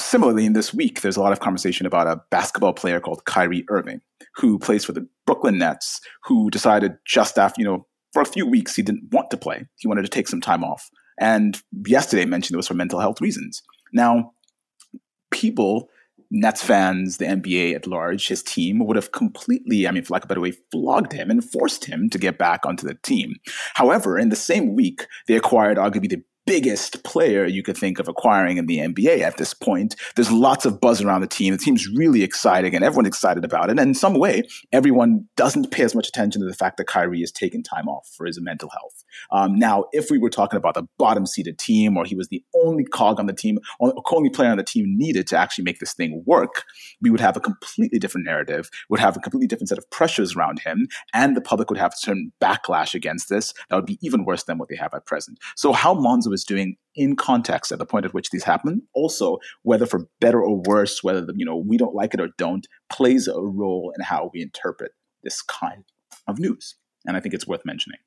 [0.00, 3.66] similarly, in this week, there's a lot of conversation about a basketball player called Kyrie
[3.68, 4.00] Irving,
[4.36, 8.46] who plays for the Brooklyn Nets, who decided just after, you know, for a few
[8.46, 9.66] weeks he didn't want to play.
[9.76, 10.88] He wanted to take some time off.
[11.20, 13.62] And yesterday mentioned it was for mental health reasons.
[13.94, 14.32] Now,
[15.30, 15.88] people,
[16.30, 20.24] Nets fans, the NBA at large, his team would have completely, I mean, for lack
[20.24, 23.36] of a better way, flogged him and forced him to get back onto the team.
[23.74, 28.08] However, in the same week, they acquired arguably the biggest player you could think of
[28.08, 29.96] acquiring in the NBA at this point.
[30.14, 31.52] There's lots of buzz around the team.
[31.52, 33.78] The team's really exciting and everyone's excited about it.
[33.78, 37.20] And in some way, everyone doesn't pay as much attention to the fact that Kyrie
[37.20, 39.03] has taken time off for his mental health.
[39.30, 42.42] Um, now, if we were talking about the bottom seeded team or he was the
[42.64, 45.80] only cog on the team, or only player on the team needed to actually make
[45.80, 46.64] this thing work,
[47.00, 50.36] we would have a completely different narrative, would have a completely different set of pressures
[50.36, 53.98] around him, and the public would have a certain backlash against this that would be
[54.02, 55.38] even worse than what they have at present.
[55.56, 58.82] So how Monzo is doing in context at the point at which these happen.
[58.94, 62.66] Also, whether for better or worse, whether you know we don't like it or don't,
[62.90, 65.84] plays a role in how we interpret this kind
[66.28, 66.76] of news.
[67.06, 67.98] And I think it's worth mentioning.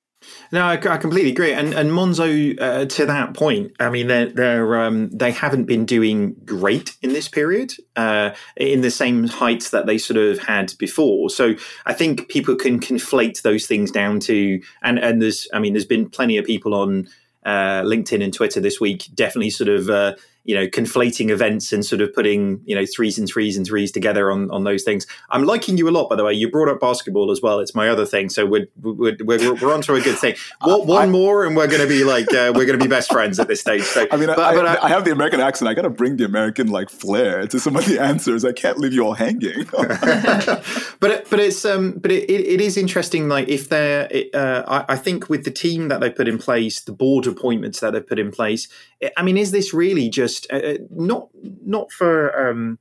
[0.51, 1.53] No, I, I, completely agree.
[1.53, 5.85] And and Monzo, uh, to that point, I mean, they're, they're um, they haven't been
[5.85, 10.73] doing great in this period, uh, in the same heights that they sort of had
[10.77, 11.29] before.
[11.29, 15.73] So I think people can conflate those things down to, and and there's, I mean,
[15.73, 17.07] there's been plenty of people on
[17.47, 20.15] uh, LinkedIn and Twitter this week definitely sort of uh,
[20.47, 23.91] you know conflating events and sort of putting you know threes and threes and threes
[23.91, 25.05] together on on those things.
[25.29, 26.33] I'm liking you a lot, by the way.
[26.33, 27.59] You brought up basketball as well.
[27.59, 30.35] It's my other thing, so we're we're we're, we're on to a good thing.
[30.61, 33.11] One, one more, and we're going to be like uh, we're going to be best
[33.11, 33.83] friends at this stage.
[33.83, 35.69] So, I mean, but, I, but I, I, have the American accent.
[35.69, 38.43] I got to bring the American like flair to some of the answers.
[38.43, 39.65] I can't leave you all hanging.
[39.71, 43.27] but it, but it's um but it, it, it is interesting.
[43.27, 46.79] Like if they're, uh, I, I think with the team that they put in place,
[46.79, 48.67] the board appointments that they put in place.
[49.15, 51.29] I mean, is this really just uh, uh, not
[51.65, 52.79] not for um,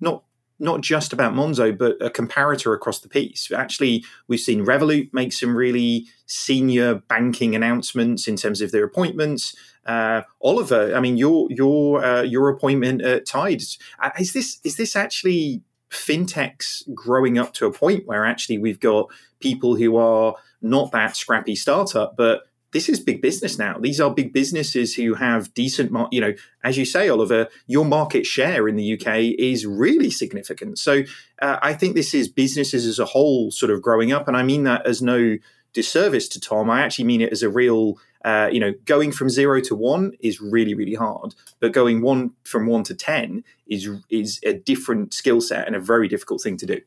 [0.00, 0.24] not
[0.58, 3.50] not just about Monzo, but a comparator across the piece.
[3.50, 9.56] Actually, we've seen Revolut make some really senior banking announcements in terms of their appointments.
[9.86, 13.62] Uh, Oliver, I mean, your your uh, your appointment at Tide
[13.98, 18.78] uh, is this is this actually fintechs growing up to a point where actually we've
[18.78, 19.08] got
[19.40, 22.42] people who are not that scrappy startup, but
[22.72, 23.78] this is big business now.
[23.78, 27.84] These are big businesses who have decent, mar- you know, as you say, Oliver, your
[27.84, 30.78] market share in the UK is really significant.
[30.78, 31.02] So
[31.42, 34.42] uh, I think this is businesses as a whole sort of growing up, and I
[34.42, 35.38] mean that as no
[35.72, 36.70] disservice to Tom.
[36.70, 37.98] I actually mean it as a real.
[38.22, 42.32] Uh, you know, going from zero to one is really, really hard, but going one
[42.44, 46.58] from one to ten is is a different skill set and a very difficult thing
[46.58, 46.80] to do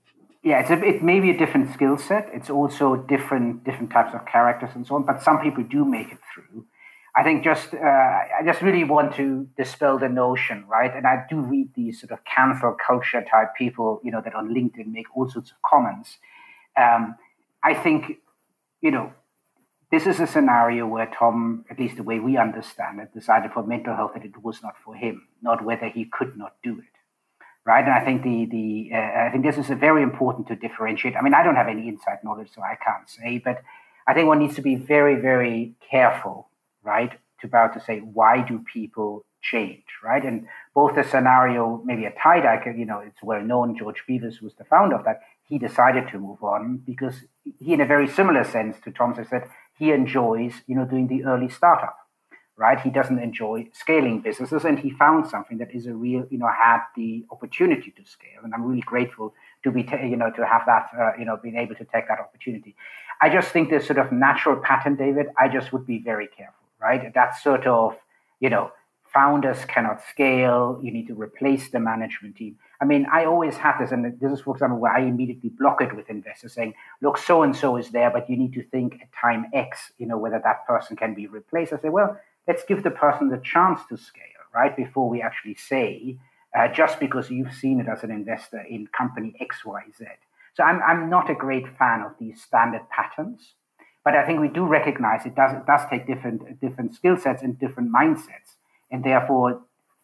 [0.44, 2.30] yeah, it's a, it may be a different skill set.
[2.34, 5.04] It's also different different types of characters and so on.
[5.04, 6.66] But some people do make it through.
[7.16, 10.94] I think just uh, I just really want to dispel the notion, right?
[10.94, 14.54] And I do read these sort of cancel culture type people, you know, that on
[14.54, 16.18] LinkedIn make all sorts of comments.
[16.76, 17.16] Um,
[17.64, 18.18] I think,
[18.82, 19.14] you know,
[19.92, 23.64] this is a scenario where Tom, at least the way we understand it, decided for
[23.64, 26.93] mental health that it was not for him, not whether he could not do it
[27.66, 27.84] right?
[27.84, 31.16] And I think the the uh, I think this is very important to differentiate.
[31.16, 33.62] I mean, I don't have any inside knowledge, so I can't say, but
[34.06, 36.50] I think one needs to be very very careful,
[36.84, 37.12] right,
[37.42, 40.24] to about to say why do people change, right?
[40.24, 43.78] And both the scenario, maybe a tie dye, you know, it's well known.
[43.78, 45.22] George Bevis was the founder of that.
[45.44, 47.16] He decided to move on because
[47.60, 51.26] he, in a very similar sense to Tom's, said he enjoys, you know, doing the
[51.26, 51.98] early startup
[52.58, 52.80] right?
[52.80, 56.48] He doesn't enjoy scaling businesses, and he found something that is a real, you know,
[56.48, 58.42] had the opportunity to scale.
[58.44, 59.34] And I'm really grateful
[59.64, 62.08] to be, t- you know, to have that, uh, you know, being able to take
[62.08, 62.76] that opportunity.
[63.22, 65.28] I just think this sort of natural pattern, David.
[65.38, 67.14] I just would be very careful, right?
[67.14, 67.96] That sort of,
[68.40, 68.72] you know,
[69.14, 70.80] founders cannot scale.
[70.84, 72.58] You need to replace the management team.
[72.82, 75.82] I mean, I always have this, and this is, for example, where I immediately block
[75.82, 79.00] it with investors saying, look, so and so is there, but you need to think
[79.02, 81.72] at time X, you know, whether that person can be replaced.
[81.72, 84.24] I say, well, let's give the person the chance to scale,
[84.54, 84.76] right?
[84.76, 86.18] Before we actually say,
[86.58, 90.06] uh, just because you've seen it as an investor in company XYZ.
[90.56, 93.54] So I'm, I'm not a great fan of these standard patterns,
[94.06, 97.42] but I think we do recognize it does, it does take different, different skill sets
[97.42, 98.58] and different mindsets.
[98.92, 99.62] And therefore,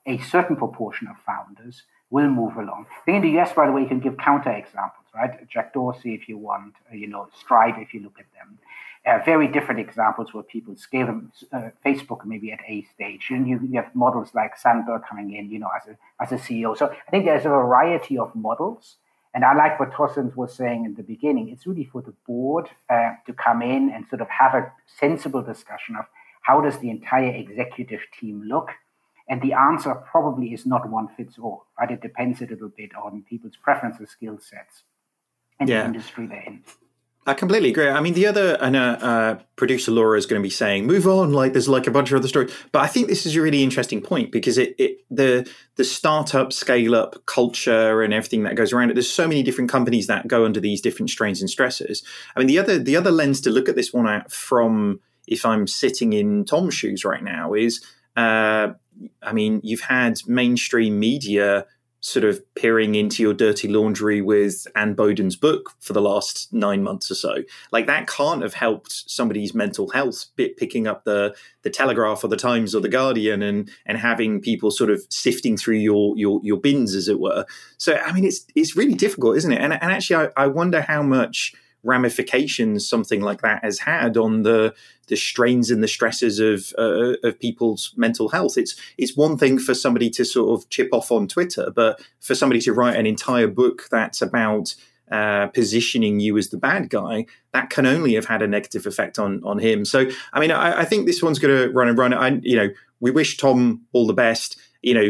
[0.07, 2.87] a certain proportion of founders will move along.
[2.89, 5.47] I think in the US, by the way, you can give counter examples, right?
[5.47, 8.57] Jack Dorsey, if you want, you know, Stripe, if you look at them
[9.05, 11.31] uh, very different examples where people scale them.
[11.51, 15.49] Uh, Facebook maybe at a stage, and you, you, have models like Sandberg coming in,
[15.49, 16.77] you know, as a as a CEO.
[16.77, 18.97] So I think there's a variety of models,
[19.33, 21.49] and I like what Tosin was saying in the beginning.
[21.49, 25.41] It's really for the board uh, to come in and sort of have a sensible
[25.41, 26.05] discussion of
[26.41, 28.69] how does the entire executive team look.
[29.29, 31.91] And the answer probably is not one fits all, right?
[31.91, 34.83] It depends a little bit on people's preferences, skill sets,
[35.59, 35.81] and yeah.
[35.81, 36.63] the industry they're in.
[37.29, 37.87] I completely agree.
[37.87, 41.05] I mean, the other and uh, uh, producer Laura is going to be saying, "Move
[41.05, 43.41] on." Like, there's like a bunch of other stories, but I think this is a
[43.41, 48.55] really interesting point because it, it the the startup scale up culture and everything that
[48.55, 48.95] goes around it.
[48.95, 52.03] There's so many different companies that go under these different strains and stresses.
[52.35, 55.45] I mean, the other the other lens to look at this one at from if
[55.45, 57.85] I'm sitting in Tom's shoes right now is,
[58.17, 58.69] uh,
[59.21, 61.67] I mean, you've had mainstream media
[62.01, 66.81] sort of peering into your dirty laundry with Anne Boden's book for the last nine
[66.81, 67.43] months or so.
[67.71, 72.29] Like that can't have helped somebody's mental health bit picking up the the Telegraph or
[72.29, 76.39] the Times or the Guardian and and having people sort of sifting through your your
[76.43, 77.45] your bins as it were.
[77.77, 79.59] So I mean it's it's really difficult, isn't it?
[79.59, 81.53] And and actually I, I wonder how much
[81.83, 84.73] ramifications something like that has had on the
[85.07, 88.57] the strains and the stresses of uh, of people's mental health.
[88.57, 92.35] It's it's one thing for somebody to sort of chip off on Twitter, but for
[92.35, 94.75] somebody to write an entire book that's about
[95.11, 99.17] uh, positioning you as the bad guy, that can only have had a negative effect
[99.17, 99.83] on on him.
[99.83, 102.13] So, I mean, I, I think this one's going to run and run.
[102.13, 102.69] I, you know,
[102.99, 104.57] we wish Tom all the best.
[104.81, 105.09] You know,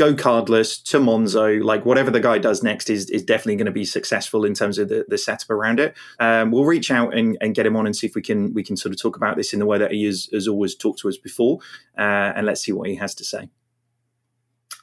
[0.00, 1.62] GoCardless to Monzo.
[1.62, 4.78] Like whatever the guy does next is is definitely going to be successful in terms
[4.78, 5.94] of the, the setup around it.
[6.18, 8.62] Um, we'll reach out and, and, get him on and see if we can we
[8.62, 11.00] can sort of talk about this in the way that he has, has always talked
[11.00, 11.58] to us before,
[11.98, 13.50] uh, and let's see what he has to say.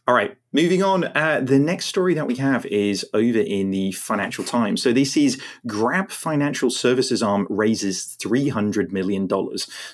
[0.07, 1.03] All right, moving on.
[1.03, 4.81] Uh, the next story that we have is over in the Financial Times.
[4.81, 9.27] So this is Grab Financial Services arm raises $300 million.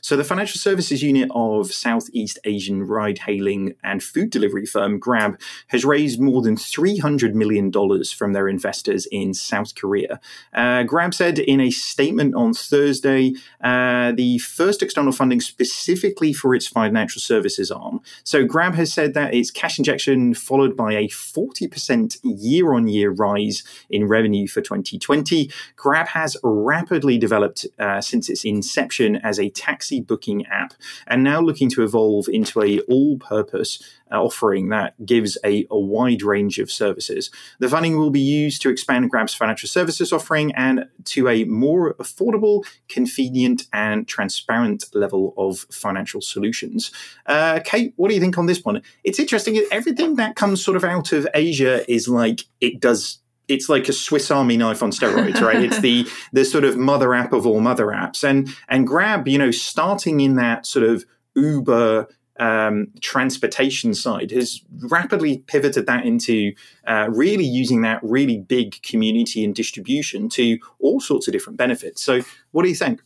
[0.01, 5.39] So the financial services unit of Southeast Asian ride hailing and food delivery firm Grab
[5.69, 7.71] has raised more than $300 million
[8.15, 10.19] from their investors in South Korea.
[10.53, 13.33] Uh, Grab said in a statement on Thursday,
[13.63, 18.01] uh, the first external funding specifically for its financial services arm.
[18.23, 23.11] So Grab has said that its cash injection followed by a 40% year on year
[23.11, 25.49] rise in revenue for 2020.
[25.75, 30.73] Grab has rapidly developed uh, since its inception as a taxi booking app
[31.07, 33.81] and now looking to evolve into a all purpose
[34.17, 37.29] offering that gives a, a wide range of services.
[37.59, 41.93] The funding will be used to expand Grab's financial services offering and to a more
[41.95, 46.91] affordable, convenient, and transparent level of financial solutions.
[47.25, 48.81] Uh, Kate, what do you think on this one?
[49.03, 49.63] It's interesting.
[49.71, 53.93] Everything that comes sort of out of Asia is like it does it's like a
[53.93, 55.61] Swiss Army knife on steroids, right?
[55.61, 59.37] it's the the sort of mother app of all mother apps, and and Grab, you
[59.37, 61.05] know, starting in that sort of
[61.35, 62.07] Uber
[62.39, 66.53] um, transportation side has rapidly pivoted that into
[66.87, 72.01] uh, really using that really big community and distribution to all sorts of different benefits.
[72.01, 72.21] So,
[72.51, 73.01] what do you think?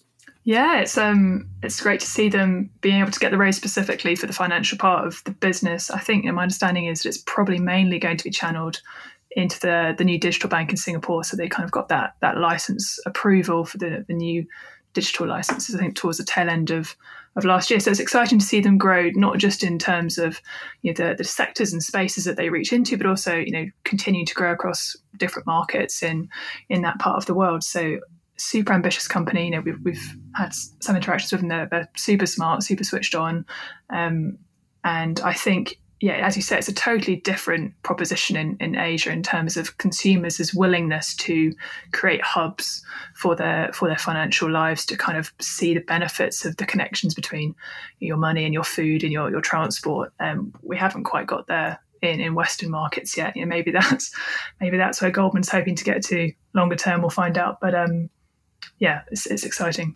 [0.48, 4.16] Yeah, it's um it's great to see them being able to get the raise specifically
[4.16, 5.92] for the financial part of the business.
[5.92, 8.82] I think my understanding is that it's probably mainly going to be channeled
[9.32, 11.26] into the the new digital bank in Singapore.
[11.26, 14.46] So they kind of got that that license approval for the the new
[14.94, 15.76] digital licenses.
[15.76, 16.96] I think towards the tail end of
[17.38, 17.80] of last year.
[17.80, 20.42] So it's exciting to see them grow, not just in terms of
[20.82, 23.66] you know, the, the sectors and spaces that they reach into, but also you know
[23.84, 26.30] continue to grow across different markets in
[26.70, 27.64] in that part of the world.
[27.64, 28.00] So
[28.38, 29.46] super ambitious company.
[29.46, 31.50] You know, we've we've had some interactions with them.
[31.50, 33.46] They're, they're super smart, super switched on,
[33.90, 34.38] um,
[34.84, 39.12] and I think yeah, as you say, it's a totally different proposition in, in Asia
[39.12, 41.54] in terms of consumers' willingness to
[41.92, 42.84] create hubs
[43.16, 47.16] for their for their financial lives to kind of see the benefits of the connections
[47.16, 47.56] between
[48.00, 50.14] your money and your food and your, your transport.
[50.20, 53.36] Um, we haven't quite got there in, in Western markets yet.
[53.36, 54.14] You know, maybe that's
[54.62, 57.02] maybe that's where Goldman's hoping to get to longer term.
[57.02, 57.60] We'll find out.
[57.60, 58.12] But um,
[58.78, 59.96] yeah, it's, it's exciting.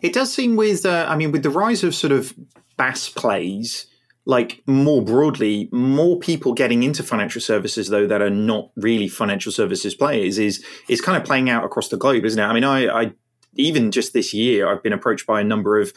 [0.00, 2.34] It does seem with uh, I mean with the rise of sort of
[2.78, 3.86] BaaS plays
[4.28, 9.50] like more broadly, more people getting into financial services though that are not really financial
[9.50, 12.44] services players is is kind of playing out across the globe, isn't it?
[12.44, 13.12] I mean, I, I
[13.54, 15.94] even just this year I've been approached by a number of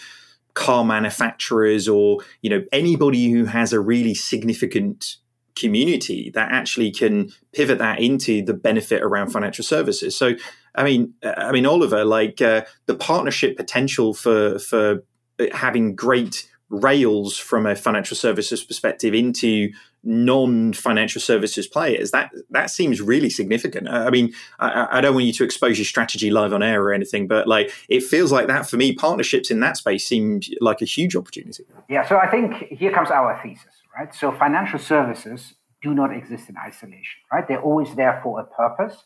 [0.54, 5.18] car manufacturers or you know anybody who has a really significant
[5.56, 10.18] community that actually can pivot that into the benefit around financial services.
[10.18, 10.36] So,
[10.74, 15.04] I mean, I mean, Oliver, like uh, the partnership potential for for
[15.52, 19.69] having great rails from a financial services perspective into
[20.03, 23.88] non-financial services players that that seems really significant.
[23.89, 26.93] I mean I, I, don't want you to expose your strategy live on air or
[26.93, 30.82] anything but like it feels like that for me partnerships in that space seem like
[30.82, 31.65] a huge opportunity.
[31.89, 33.65] Yeah so i think here comes our thesis
[33.95, 34.15] right?
[34.15, 35.53] So financial services
[35.84, 37.47] do not exist in isolation right?
[37.47, 39.03] They're always there for a purpose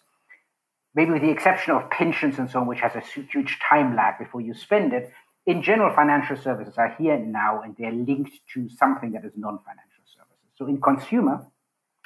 [0.93, 4.17] maybe with the exception of pensions and so on which has a huge time lag
[4.19, 5.11] before you spend it
[5.45, 9.33] in general, financial services are here and now, and they're linked to something that is
[9.35, 10.51] non-financial services.
[10.57, 11.45] So in consumer,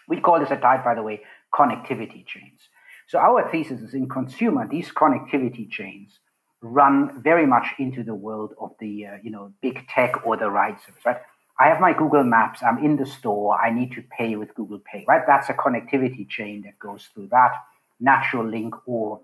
[0.07, 1.21] we call this a type, by the way,
[1.53, 2.59] connectivity chains.
[3.07, 6.19] So our thesis is in consumer, these connectivity chains
[6.61, 10.49] run very much into the world of the uh, you know big tech or the
[10.49, 11.17] ride service, right?
[11.59, 12.61] I have my Google Maps.
[12.63, 13.59] I'm in the store.
[13.59, 15.23] I need to pay with Google Pay, right?
[15.25, 17.51] That's a connectivity chain that goes through that
[17.99, 19.21] natural link or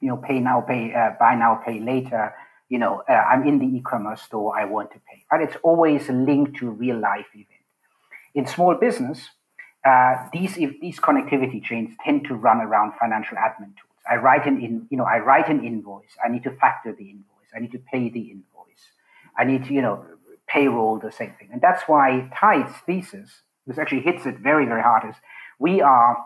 [0.00, 2.34] you know pay now, pay uh, buy now, pay later
[2.68, 5.24] you know, uh, I'm in the e-commerce store, I want to pay.
[5.30, 7.48] But it's always linked to real life event.
[8.34, 9.30] In small business,
[9.84, 14.00] uh, these these connectivity chains tend to run around financial admin tools.
[14.10, 16.16] I write an in, you know, I write an invoice.
[16.24, 17.50] I need to factor the invoice.
[17.54, 18.84] I need to pay the invoice.
[19.38, 20.04] I need to, you know,
[20.46, 21.50] payroll the same thing.
[21.52, 25.16] And that's why Tide's thesis, this actually hits it very, very hard, is
[25.58, 26.24] we are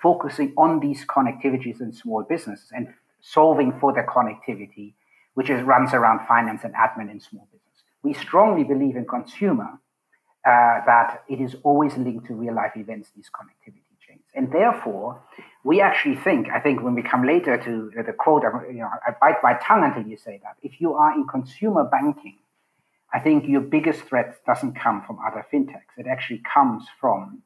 [0.00, 2.88] focusing on these connectivities in small businesses and
[3.20, 4.94] solving for the connectivity
[5.36, 7.78] which is, runs around finance and admin in small business.
[8.02, 9.68] We strongly believe in consumer
[10.46, 14.22] uh, that it is always linked to real life events, these connectivity chains.
[14.34, 15.20] And therefore,
[15.62, 19.10] we actually think, I think when we come later to the quote, you know, I
[19.20, 20.56] bite my tongue until you say that.
[20.62, 22.38] If you are in consumer banking,
[23.12, 25.92] I think your biggest threat doesn't come from other fintechs.
[25.98, 27.42] It actually comes from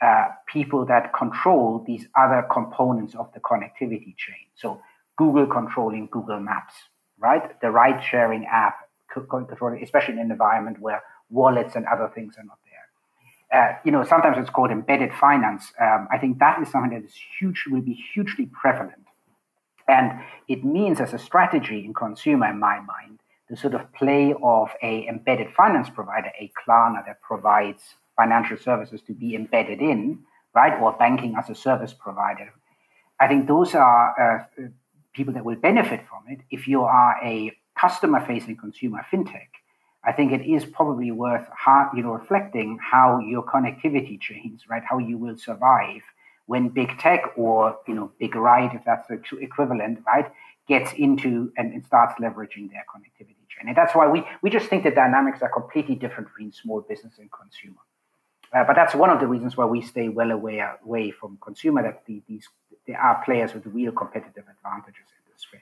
[0.00, 4.46] uh, people that control these other components of the connectivity chain.
[4.54, 4.80] So
[5.16, 6.74] Google controlling Google Maps,
[7.24, 7.60] right?
[7.60, 8.76] The ride sharing app,
[9.12, 12.86] controlling, especially in an environment where wallets and other things are not there.
[13.58, 15.72] Uh, you know, sometimes it's called embedded finance.
[15.80, 19.06] Um, I think that is something that is huge, will be hugely prevalent.
[19.88, 24.34] And it means as a strategy in consumer, in my mind, the sort of play
[24.42, 27.82] of a embedded finance provider, a Klarna that provides
[28.16, 30.20] financial services to be embedded in,
[30.54, 32.52] right, or banking as a service provider.
[33.20, 34.62] I think those are uh,
[35.14, 36.40] people that will benefit from it.
[36.50, 39.48] If you are a customer facing consumer fintech,
[40.04, 41.46] I think it is probably worth
[41.94, 44.82] you know reflecting how your connectivity chains, right?
[44.84, 46.02] How you will survive
[46.46, 50.30] when big tech or you know big right, if that's the equivalent, right,
[50.68, 53.68] gets into and, and starts leveraging their connectivity chain.
[53.68, 57.14] And that's why we we just think the dynamics are completely different between small business
[57.18, 57.80] and consumer.
[58.52, 61.82] Uh, but that's one of the reasons why we stay well away away from consumer.
[61.82, 62.46] That the, these
[62.86, 65.60] there are players with real competitive advantages in this space.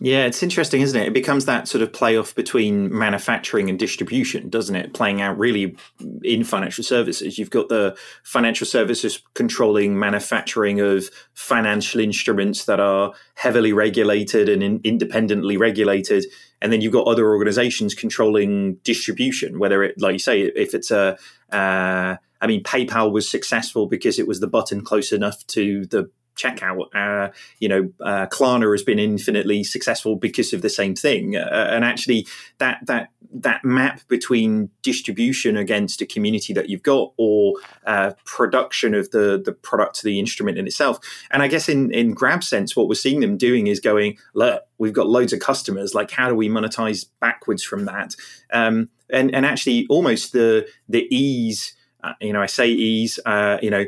[0.00, 1.08] Yeah, it's interesting, isn't it?
[1.08, 4.94] It becomes that sort of playoff between manufacturing and distribution, doesn't it?
[4.94, 5.76] Playing out really
[6.22, 7.36] in financial services.
[7.36, 14.62] You've got the financial services controlling manufacturing of financial instruments that are heavily regulated and
[14.62, 16.26] in- independently regulated.
[16.62, 20.92] And then you've got other organizations controlling distribution, whether it, like you say, if it's
[20.92, 21.18] a,
[21.50, 26.08] uh, I mean, PayPal was successful because it was the button close enough to the
[26.38, 26.86] checkout.
[26.94, 31.36] Uh, you know, uh, Klarna has been infinitely successful because of the same thing.
[31.36, 32.26] Uh, and actually,
[32.58, 37.54] that that that map between distribution against a community that you've got or
[37.86, 40.98] uh, production of the the product to the instrument in itself.
[41.30, 44.62] And I guess in in Grab sense, what we're seeing them doing is going, look,
[44.78, 45.94] we've got loads of customers.
[45.94, 48.14] Like, how do we monetize backwards from that?
[48.52, 51.74] Um, and and actually, almost the the ease.
[52.00, 53.18] Uh, you know, I say ease.
[53.26, 53.84] Uh, you know,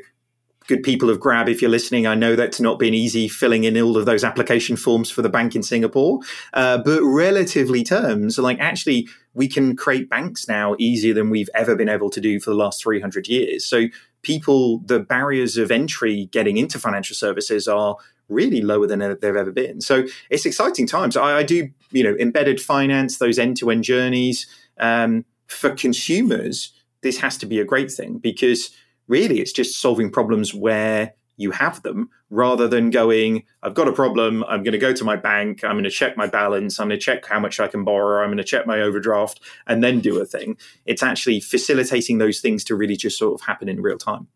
[0.66, 3.80] good people of Grab, if you're listening, I know that's not been easy filling in
[3.80, 6.20] all of those application forms for the bank in Singapore.
[6.52, 11.74] Uh, but relatively terms, like actually, we can create banks now easier than we've ever
[11.74, 13.64] been able to do for the last 300 years.
[13.64, 13.86] So
[14.22, 17.96] people, the barriers of entry getting into financial services are
[18.28, 19.80] really lower than they've ever been.
[19.80, 21.16] So it's exciting times.
[21.16, 24.46] I, I do, you know, embedded finance, those end-to-end journeys
[24.78, 26.72] um, for consumers.
[27.02, 28.70] This has to be a great thing because
[29.10, 33.92] really it's just solving problems where you have them rather than going, I've got a
[33.92, 34.44] problem.
[34.44, 35.64] I'm going to go to my bank.
[35.64, 36.78] I'm going to check my balance.
[36.78, 38.22] I'm going to check how much I can borrow.
[38.22, 40.58] I'm going to check my overdraft and then do a thing.
[40.84, 44.28] It's actually facilitating those things to really just sort of happen in real time.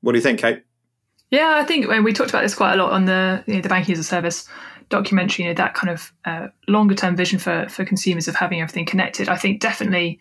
[0.00, 0.64] What do you think, Kate?
[1.30, 3.60] Yeah, I think when we talked about this quite a lot on the you know,
[3.60, 4.48] the banking as a service
[4.88, 8.60] documentary, you know, that kind of uh, longer term vision for for consumers of having
[8.60, 9.28] everything connected.
[9.28, 10.18] I think definitely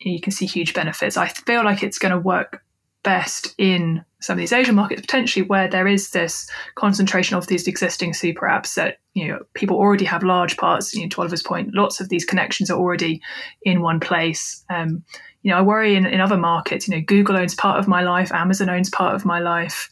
[0.00, 1.16] you can see huge benefits.
[1.16, 2.62] I feel like it's going to work
[3.06, 7.68] best in some of these Asian markets, potentially where there is this concentration of these
[7.68, 10.92] existing super apps that you know people already have large parts.
[10.92, 13.22] You know, to Oliver's point, lots of these connections are already
[13.62, 14.64] in one place.
[14.68, 15.04] Um,
[15.42, 16.88] you know, I worry in, in other markets.
[16.88, 19.88] You know, Google owns part of my life, Amazon owns part of my life.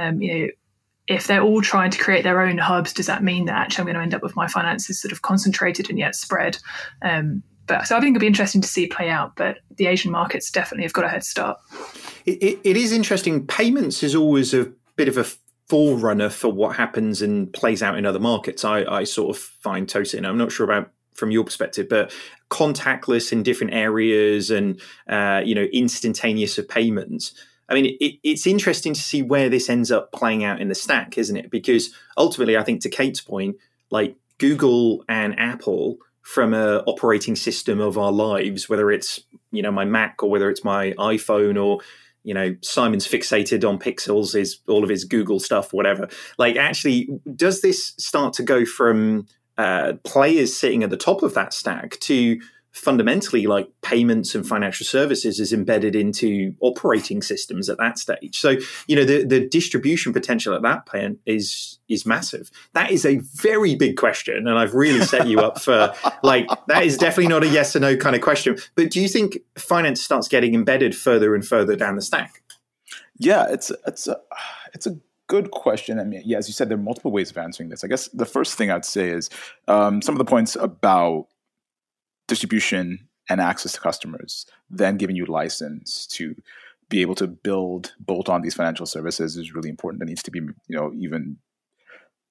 [0.00, 0.48] Um, you know,
[1.08, 3.86] if they're all trying to create their own hubs, does that mean that actually I'm
[3.86, 6.58] going to end up with my finances sort of concentrated and yet spread?
[7.02, 9.36] Um, but so I think it'll be interesting to see play out.
[9.36, 11.58] But the Asian markets definitely have got a head start.
[12.24, 13.46] it, it, it is interesting.
[13.46, 15.26] Payments is always a bit of a
[15.68, 18.64] forerunner for what happens and plays out in other markets.
[18.64, 20.26] I, I sort of find Tosin.
[20.26, 22.12] I'm not sure about from your perspective, but
[22.50, 27.32] contactless in different areas and uh, you know instantaneous of payments.
[27.68, 30.74] I mean, it, it's interesting to see where this ends up playing out in the
[30.74, 31.50] stack, isn't it?
[31.50, 33.56] Because ultimately, I think to Kate's point,
[33.90, 39.20] like Google and Apple from a operating system of our lives, whether it's
[39.50, 41.80] you know my Mac or whether it's my iPhone or
[42.22, 46.08] you know Simon's fixated on pixels, is all of his Google stuff, whatever.
[46.38, 49.26] Like, actually, does this start to go from
[49.58, 52.40] uh, players sitting at the top of that stack to
[52.72, 58.56] fundamentally like payments and financial services is embedded into operating systems at that stage so
[58.86, 63.18] you know the, the distribution potential at that point is is massive that is a
[63.34, 65.92] very big question and i've really set you up for
[66.22, 69.08] like that is definitely not a yes or no kind of question but do you
[69.08, 72.42] think finance starts getting embedded further and further down the stack
[73.18, 74.16] yeah it's it's a
[74.72, 74.96] it's a
[75.32, 75.98] good question.
[75.98, 77.82] I mean, yeah, as you said, there are multiple ways of answering this.
[77.82, 79.30] I guess the first thing I'd say is
[79.66, 81.26] um, some of the points about
[82.28, 86.34] distribution and access to customers, then giving you license to
[86.88, 90.02] be able to build bolt on these financial services is really important.
[90.02, 91.38] It needs to be, you know, even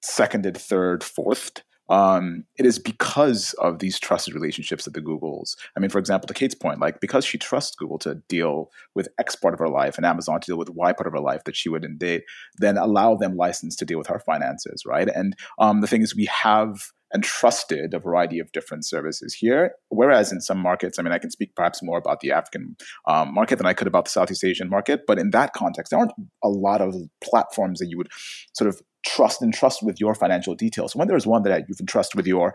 [0.02, 1.62] seconded, third, fourth.
[1.88, 5.56] Um, it is because of these trusted relationships that the Googles.
[5.76, 9.08] I mean, for example, to Kate's point, like because she trusts Google to deal with
[9.18, 11.44] X part of her life and Amazon to deal with Y part of her life
[11.44, 12.22] that she would indeed
[12.56, 15.08] then allow them license to deal with her finances, right?
[15.08, 19.72] And um, the thing is, we have and trusted a variety of different services here.
[19.88, 23.34] Whereas in some markets, I mean, I can speak perhaps more about the African um,
[23.34, 25.02] market than I could about the Southeast Asian market.
[25.06, 28.08] But in that context, there aren't a lot of platforms that you would
[28.54, 30.96] sort of trust and trust with your financial details.
[30.96, 32.54] When there's one that you can trust with your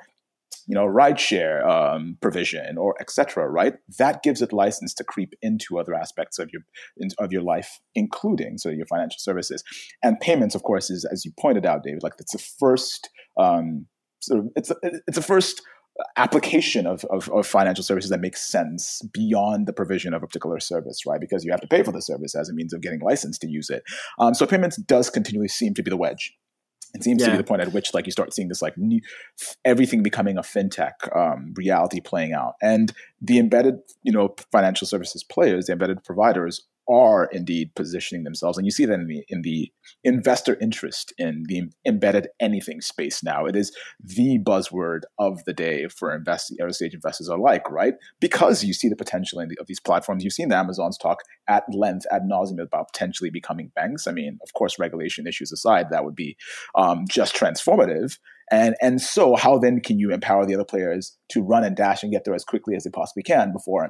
[0.68, 3.50] you know, rideshare um, provision or etc.
[3.50, 6.62] Right, that gives it license to creep into other aspects of your
[7.20, 9.64] of your life, including so your financial services
[10.04, 10.56] and payments.
[10.56, 13.88] Of course, is as you pointed out, David, like it's the first um,
[14.28, 14.76] sort of it's a,
[15.08, 15.62] it's a first
[16.16, 20.60] application of, of, of, financial services that makes sense beyond the provision of a particular
[20.60, 21.20] service, right?
[21.20, 23.48] Because you have to pay for the service as a means of getting licensed to
[23.48, 23.84] use it.
[24.20, 26.38] Um, so payments does continually seem to be the wedge.
[26.94, 27.28] It seems yeah.
[27.28, 29.02] to be the point at which like you start seeing this like new,
[29.66, 35.24] everything becoming a fintech um, reality playing out, and the embedded you know financial services
[35.24, 39.42] players, the embedded providers are indeed positioning themselves, and you see that in the in
[39.42, 39.72] the
[40.04, 43.46] investor interest in the embedded anything space now.
[43.46, 47.94] It is the buzzword of the day for invest early stage investors alike, right?
[48.20, 50.24] Because you see the potential in the, of these platforms.
[50.24, 54.08] You've seen the Amazons talk at length, ad nauseum about potentially becoming banks.
[54.08, 56.38] I mean, of course, regulation issues aside, that would be
[56.76, 58.18] um, just transformative.
[58.50, 62.02] And and so, how then can you empower the other players to run and dash
[62.02, 63.84] and get there as quickly as they possibly can before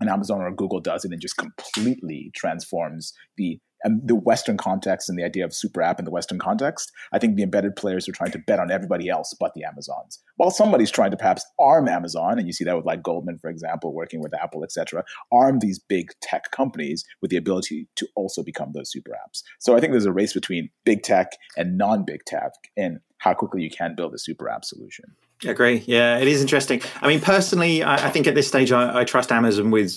[0.00, 5.08] an Amazon or Google does it and just completely transforms the and the Western context
[5.08, 8.08] and the idea of super app in the Western context, I think the embedded players
[8.08, 10.18] are trying to bet on everybody else but the Amazons.
[10.36, 13.50] While somebody's trying to perhaps arm Amazon, and you see that with like Goldman, for
[13.50, 18.42] example, working with Apple, etc., arm these big tech companies with the ability to also
[18.42, 19.42] become those super apps.
[19.58, 23.62] So I think there's a race between big tech and non-big tech in how quickly
[23.62, 25.04] you can build a super app solution.
[25.44, 25.84] Agree.
[25.86, 26.82] Yeah, it is interesting.
[27.00, 29.96] I mean, personally, I, I think at this stage, I, I trust Amazon with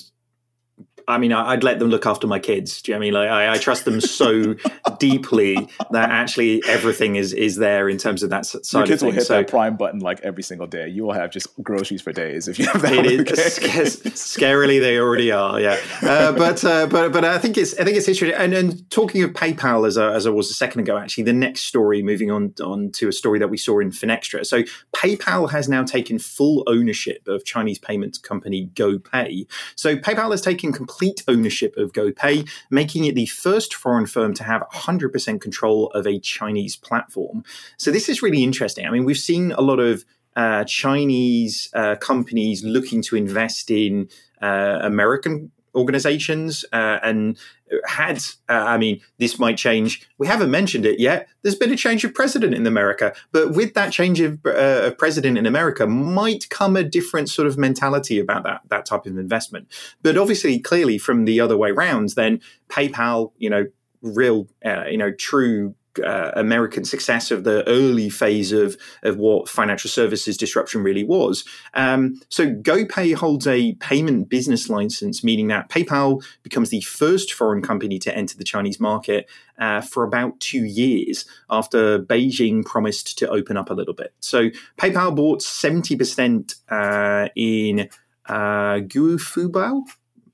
[1.07, 2.81] I mean, I'd let them look after my kids.
[2.81, 3.13] Do you know I mean?
[3.13, 4.55] Like, I, I trust them so
[4.99, 5.55] deeply
[5.91, 9.25] that actually everything is is there in terms of that side Your kids will hit
[9.25, 10.87] so, that Prime button like every single day.
[10.87, 13.05] You will have just groceries for days if you have that.
[13.05, 15.59] It is scarily they already are.
[15.59, 18.39] Yeah, uh, but uh, but but I think it's I think it's interesting.
[18.39, 21.33] And, and talking of PayPal, as I, as I was a second ago, actually, the
[21.33, 24.45] next story, moving on on to a story that we saw in Finextra.
[24.45, 24.63] So
[24.95, 29.47] PayPal has now taken full ownership of Chinese payments company GoPay.
[29.75, 30.90] So PayPal has taken complete
[31.27, 36.19] ownership of GoPay, making it the first foreign firm to have 100% control of a
[36.19, 37.43] Chinese platform.
[37.77, 38.85] So this is really interesting.
[38.85, 44.09] I mean, we've seen a lot of uh, Chinese uh, companies looking to invest in
[44.41, 47.37] uh, American organizations uh, and
[47.85, 48.17] had
[48.49, 50.07] uh, i mean this might change.
[50.17, 51.27] We haven't mentioned it yet.
[51.41, 54.97] There's been a change of president in america but with that change of, uh, of
[54.97, 59.17] president in america might come a different sort of mentality about that that type of
[59.17, 59.67] investment.
[60.01, 63.67] But obviously clearly from the other way round then paypal you know
[64.01, 69.49] real uh, you know true uh, American success of the early phase of of what
[69.49, 71.43] financial services disruption really was.
[71.73, 77.61] Um, so GoPay holds a payment business license, meaning that PayPal becomes the first foreign
[77.61, 83.29] company to enter the Chinese market uh, for about two years after Beijing promised to
[83.29, 84.13] open up a little bit.
[84.19, 87.89] So PayPal bought seventy percent uh, in
[88.27, 89.83] uh, Guofubao,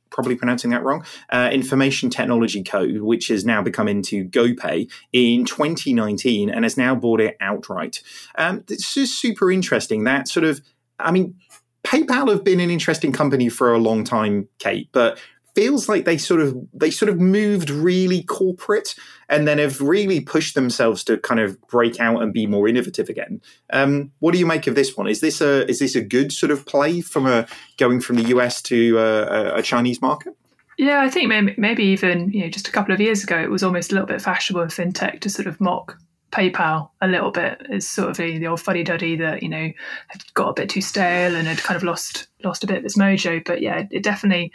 [0.10, 5.45] probably pronouncing that wrong, uh, Information Technology Code, which has now become into GoPay in
[5.45, 8.01] 2019 and has now bought it outright.
[8.38, 10.03] Um, this is super interesting.
[10.03, 10.62] That sort of,
[10.99, 11.36] I mean,
[11.84, 15.20] PayPal have been an interesting company for a long time, Kate, but
[15.58, 18.93] feels like they sort of they sort of moved really corporate
[19.28, 23.10] and then have really pushed themselves to kind of break out and be more innovative
[23.10, 23.41] again.
[23.74, 25.08] Um, what do you make of this one?
[25.08, 27.47] Is this a is this a good sort of play from a
[27.78, 30.38] going from the US to a, a Chinese market?
[30.78, 33.49] Yeah, I think maybe, maybe even you know just a couple of years ago it
[33.49, 35.97] was almost a little bit fashionable in fintech to sort of mock
[36.32, 39.72] PayPal a little bit as sort of the, old fuddy duddy that you know
[40.10, 42.86] had got a bit too stale and had kind of lost lost a bit of
[42.86, 43.43] its mojo.
[43.43, 44.51] But yeah, it definitely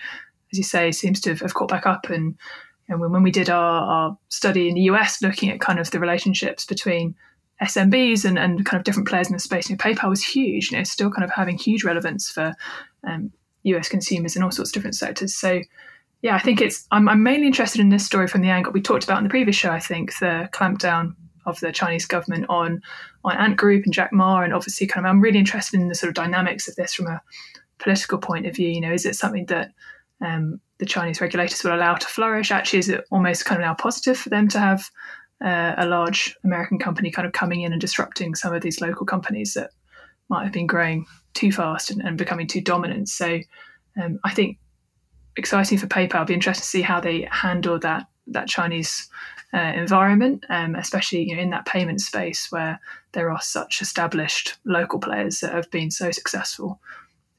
[0.52, 2.10] as you say, seems to have, have caught back up.
[2.10, 2.36] And,
[2.88, 6.00] and when, we did our, our study in the US, looking at kind of the
[6.00, 7.14] relationships between
[7.62, 10.70] SMBs and, and kind of different players in the space, you know, PayPal was huge.
[10.70, 12.54] You know, still kind of having huge relevance for
[13.06, 13.32] um,
[13.64, 15.34] US consumers in all sorts of different sectors.
[15.34, 15.60] So,
[16.22, 16.86] yeah, I think it's.
[16.90, 19.30] I'm, I'm, mainly interested in this story from the angle we talked about in the
[19.30, 19.70] previous show.
[19.70, 21.14] I think the clampdown
[21.46, 22.80] of the Chinese government on
[23.24, 25.94] on Ant Group and Jack Ma, and obviously, kind of, I'm really interested in the
[25.94, 27.20] sort of dynamics of this from a
[27.78, 28.68] political point of view.
[28.68, 29.72] You know, is it something that
[30.22, 32.50] um, the Chinese regulators will allow to flourish?
[32.50, 34.88] Actually, is it almost kind of now positive for them to have
[35.44, 39.04] uh, a large American company kind of coming in and disrupting some of these local
[39.04, 39.70] companies that
[40.28, 41.04] might have been growing
[41.34, 43.08] too fast and, and becoming too dominant?
[43.08, 43.40] So
[44.00, 44.58] um, I think
[45.36, 46.14] exciting for PayPal.
[46.14, 49.08] It'll be interesting to see how they handle that that Chinese
[49.52, 52.80] uh, environment, um, especially you know, in that payment space where
[53.12, 56.80] there are such established local players that have been so successful,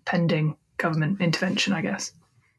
[0.06, 2.12] pending government intervention, I guess.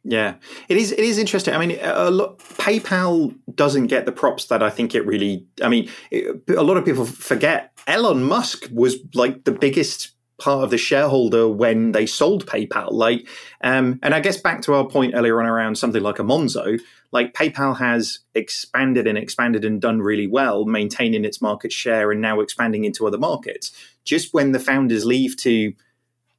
[0.04, 0.34] Yeah,
[0.68, 0.92] it is.
[0.92, 1.54] It is interesting.
[1.54, 5.46] I mean, lot, PayPal doesn't get the props that I think it really.
[5.62, 10.64] I mean, it, a lot of people forget Elon Musk was like the biggest part
[10.64, 12.92] of the shareholder when they sold PayPal.
[12.92, 13.26] Like,
[13.62, 16.78] um, and I guess back to our point earlier on around something like a Monzo.
[17.10, 22.20] Like PayPal has expanded and expanded and done really well, maintaining its market share and
[22.20, 23.72] now expanding into other markets.
[24.04, 25.72] Just when the founders leave to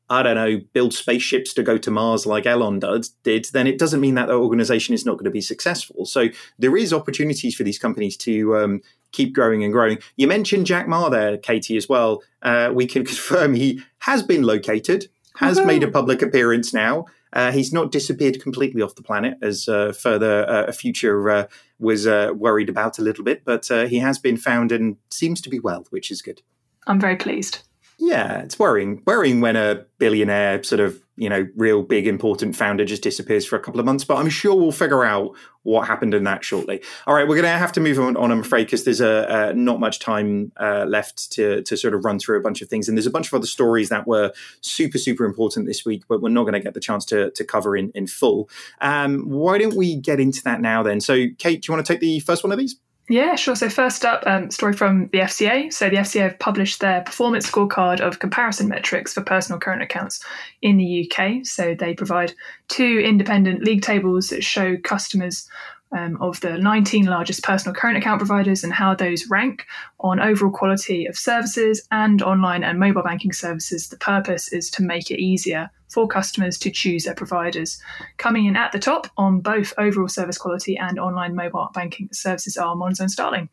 [0.10, 4.02] I don't know, build spaceships to go to Mars like Elon did, then it doesn't
[4.02, 6.06] mean that the organization is not going to be successful.
[6.06, 6.28] So
[6.60, 8.82] there is opportunities for these companies to um,
[9.12, 9.98] keep growing and growing.
[10.16, 12.22] You mentioned Jack Ma there, Katie, as well.
[12.44, 17.06] Uh, we can confirm he has been located, has made a public appearance now.
[17.34, 21.48] Uh, he's not disappeared completely off the planet, as uh, further uh, a future uh,
[21.80, 25.50] was uh, worried about a little bit, but he has been found and seems to
[25.50, 26.42] be well, which is good.
[26.88, 27.60] I'm very pleased.
[27.98, 29.02] Yeah, it's worrying.
[29.06, 33.56] Worrying when a billionaire, sort of, you know, real big important founder just disappears for
[33.56, 34.04] a couple of months.
[34.04, 35.34] But I'm sure we'll figure out
[35.64, 36.82] what happened in that shortly.
[37.08, 39.54] All right, we're going to have to move on, on I'm afraid, because there's a,
[39.56, 42.90] not much time uh, left to, to sort of run through a bunch of things.
[42.90, 46.22] And there's a bunch of other stories that were super, super important this week, but
[46.22, 48.50] we're not going to get the chance to, to cover in, in full.
[48.82, 51.00] Um, why don't we get into that now then?
[51.00, 52.76] So, Kate, do you want to take the first one of these?
[53.08, 53.56] Yeah, sure.
[53.56, 55.72] So first up, um, story from the FCA.
[55.72, 60.24] So the FCA have published their performance scorecard of comparison metrics for personal current accounts
[60.64, 61.46] in the UK.
[61.46, 62.34] So they provide
[62.68, 65.48] two independent league tables that show customers
[65.92, 69.66] um, of the 19 largest personal current account providers and how those rank
[70.00, 73.90] on overall quality of services and online and mobile banking services.
[73.90, 77.82] The purpose is to make it easier for customers to choose their providers.
[78.18, 82.58] Coming in at the top on both overall service quality and online mobile banking services
[82.58, 83.50] are Monzo and Starling,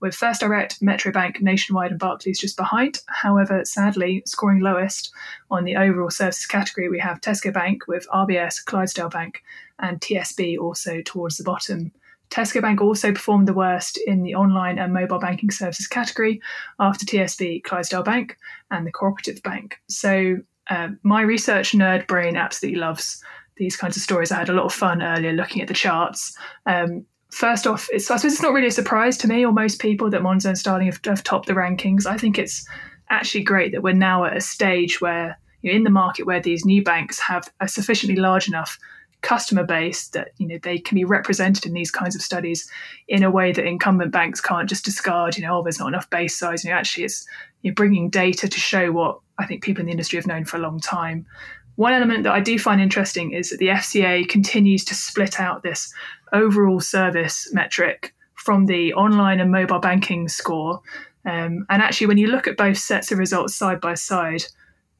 [0.00, 3.00] with First Direct, Metro Bank, Nationwide, and Barclays just behind.
[3.06, 5.10] However, sadly, scoring lowest
[5.50, 9.42] on the overall services category, we have Tesco Bank with RBS, Clydesdale Bank,
[9.78, 11.92] and TSB also towards the bottom.
[12.30, 16.40] Tesco Bank also performed the worst in the online and mobile banking services category
[16.80, 18.36] after TSB, Clydesdale Bank,
[18.70, 19.78] and the Cooperative Bank.
[19.88, 23.22] So, uh, my research nerd brain absolutely loves
[23.56, 24.32] these kinds of stories.
[24.32, 26.36] I had a lot of fun earlier looking at the charts.
[26.66, 30.10] Um, first off, I suppose it's not really a surprise to me or most people
[30.10, 32.06] that Monzo and Starling have, have topped the rankings.
[32.06, 32.66] I think it's
[33.10, 36.64] actually great that we're now at a stage where you're in the market where these
[36.64, 38.78] new banks have a sufficiently large enough
[39.26, 42.70] customer base that you know they can be represented in these kinds of studies
[43.08, 46.08] in a way that incumbent banks can't just discard you know oh there's not enough
[46.10, 46.62] base size.
[46.62, 47.26] You know actually it's
[47.62, 50.56] you're bringing data to show what i think people in the industry have known for
[50.56, 51.26] a long time.
[51.74, 55.64] One element that i do find interesting is that the fca continues to split out
[55.64, 55.92] this
[56.32, 60.80] overall service metric from the online and mobile banking score.
[61.24, 64.44] Um, and actually when you look at both sets of results side by side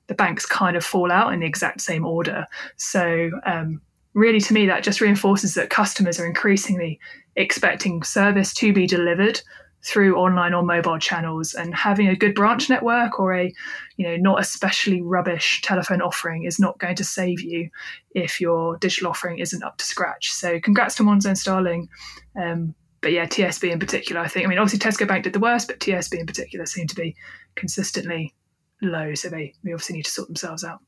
[0.08, 2.46] the banks kind of fall out in the exact same order.
[2.76, 3.80] So um,
[4.16, 6.98] really to me that just reinforces that customers are increasingly
[7.36, 9.40] expecting service to be delivered
[9.84, 13.52] through online or mobile channels and having a good branch network or a
[13.98, 17.68] you know not especially rubbish telephone offering is not going to save you
[18.12, 20.32] if your digital offering isn't up to scratch.
[20.32, 21.88] So congrats to monzo and starling.
[22.40, 25.38] Um, but yeah tsb in particular i think i mean obviously tesco bank did the
[25.38, 27.14] worst but tsb in particular seem to be
[27.54, 28.34] consistently
[28.82, 29.14] low.
[29.14, 30.80] So they, they obviously need to sort themselves out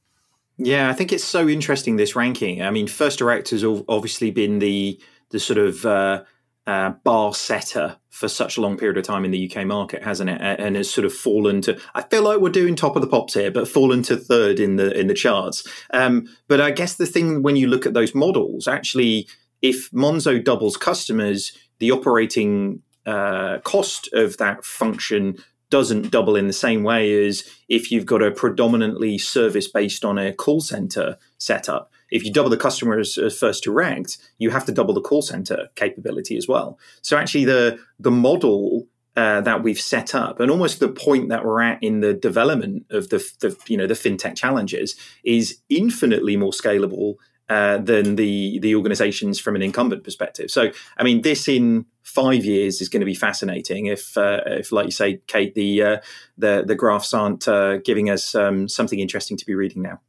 [0.59, 2.63] yeah, I think it's so interesting this ranking.
[2.63, 5.01] I mean, First Direct has obviously been the
[5.31, 6.25] the sort of uh,
[6.67, 10.31] uh, bar setter for such a long period of time in the UK market, hasn't
[10.31, 10.41] it?
[10.41, 11.81] And has sort of fallen to.
[11.95, 14.77] I feel like we're doing top of the pops here, but fallen to third in
[14.77, 15.67] the in the charts.
[15.93, 19.29] Um, but I guess the thing when you look at those models, actually,
[19.63, 25.37] if Monzo doubles customers, the operating uh, cost of that function
[25.71, 30.19] doesn't double in the same way as if you've got a predominantly service based on
[30.19, 31.91] a call center setup.
[32.11, 35.69] If you double the customers as first direct, you have to double the call center
[35.75, 36.79] capability as well.
[37.03, 41.45] So actually, the the model uh, that we've set up, and almost the point that
[41.45, 46.37] we're at in the development of the, the you know the fintech challenges, is infinitely
[46.37, 47.17] more scalable
[47.49, 50.51] uh, than the the organizations from an incumbent perspective.
[50.51, 53.87] So, I mean, this in five years is going to be fascinating.
[53.87, 55.97] If, uh, if like you say, Kate, the uh,
[56.37, 60.01] the the graphs aren't uh, giving us um, something interesting to be reading now.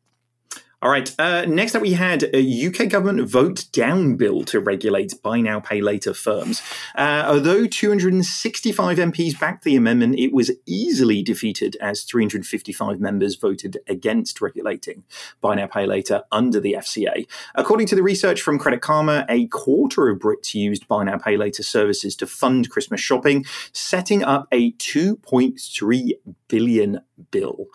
[0.82, 1.14] All right.
[1.20, 5.60] Uh, next up, we had a UK government vote down bill to regulate buy now,
[5.60, 6.62] pay later firms.
[6.96, 13.80] Uh, although 265 MPs backed the amendment, it was easily defeated as 355 members voted
[13.88, 15.04] against regulating
[15.42, 17.28] buy now, pay later under the FCA.
[17.56, 21.36] According to the research from Credit Karma, a quarter of Brits used buy now, pay
[21.36, 26.12] later services to fund Christmas shopping, setting up a 2.3
[26.48, 27.02] billion
[27.32, 27.68] bill.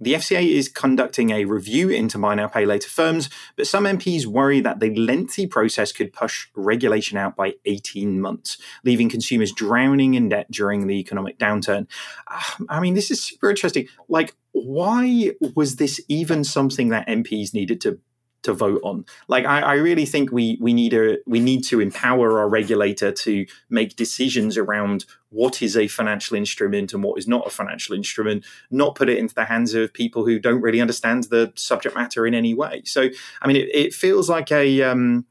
[0.00, 4.24] The FCA is conducting a review into buy now pay later firms, but some MPs
[4.24, 10.14] worry that the lengthy process could push regulation out by 18 months, leaving consumers drowning
[10.14, 11.86] in debt during the economic downturn.
[12.28, 13.88] Ah, I mean, this is super interesting.
[14.08, 17.98] Like, why was this even something that MPs needed to
[18.42, 19.04] to vote on.
[19.28, 23.12] Like I, I, really think we we need a we need to empower our regulator
[23.12, 27.94] to make decisions around what is a financial instrument and what is not a financial
[27.94, 31.94] instrument, not put it into the hands of people who don't really understand the subject
[31.94, 32.82] matter in any way.
[32.84, 33.08] So
[33.42, 35.26] I mean, it, it feels like a um,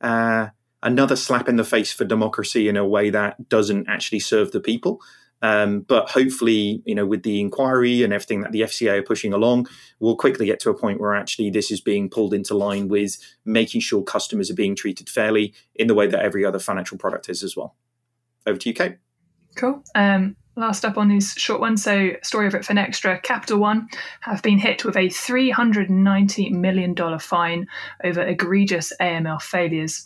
[0.00, 0.48] uh,
[0.82, 4.60] another slap in the face for democracy in a way that doesn't actually serve the
[4.60, 5.00] people.
[5.42, 9.32] Um, but hopefully, you know, with the inquiry and everything that the FCA are pushing
[9.32, 9.68] along,
[9.98, 13.16] we'll quickly get to a point where actually this is being pulled into line with
[13.44, 17.28] making sure customers are being treated fairly in the way that every other financial product
[17.28, 17.74] is as well.
[18.46, 18.96] Over to you, Kate.
[19.56, 19.82] Cool.
[19.94, 21.82] Um, last up on these short ones.
[21.82, 23.88] So, story over at Finextra, Capital One
[24.20, 27.66] have been hit with a $390 million fine
[28.04, 30.04] over egregious AML failures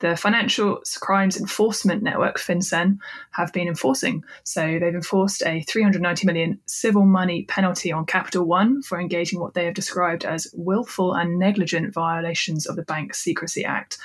[0.00, 2.98] the Financial Crimes Enforcement Network, FinCEN,
[3.32, 4.24] have been enforcing.
[4.44, 9.54] So they've enforced a 390 million civil money penalty on Capital One for engaging what
[9.54, 13.98] they have described as willful and negligent violations of the Bank Secrecy Act.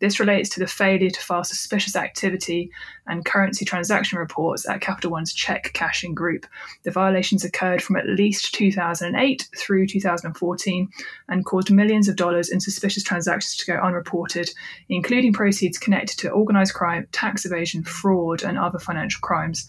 [0.00, 2.70] This relates to the failure to file suspicious activity
[3.06, 6.46] and currency transaction reports at Capital One's check cashing group.
[6.84, 10.88] The violations occurred from at least 2008 through 2014
[11.28, 14.50] and caused millions of dollars in suspicious transactions to go unreported,
[14.88, 19.66] including proceeds connected to organized crime, tax evasion, fraud, and other financial crimes.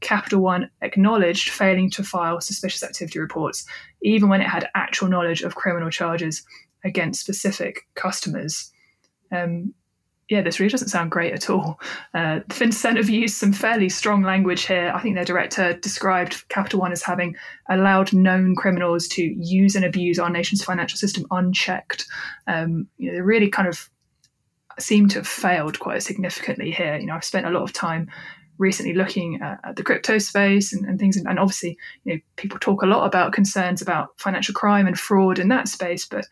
[0.00, 3.66] Capital One acknowledged failing to file suspicious activity reports,
[4.02, 6.42] even when it had actual knowledge of criminal charges
[6.84, 8.70] against specific customers
[9.34, 9.74] um,
[10.30, 11.78] yeah, this really doesn't sound great at all.
[12.14, 14.90] Uh, have used some fairly strong language here.
[14.94, 17.36] I think their director described Capital One as having
[17.68, 22.06] allowed known criminals to use and abuse our nation's financial system unchecked.
[22.46, 23.90] Um, you know, they really kind of
[24.78, 26.96] seem to have failed quite significantly here.
[26.96, 28.10] You know, I've spent a lot of time
[28.56, 32.20] recently looking at, at the crypto space and, and things, and, and, obviously, you know,
[32.36, 36.26] people talk a lot about concerns about financial crime and fraud in that space, but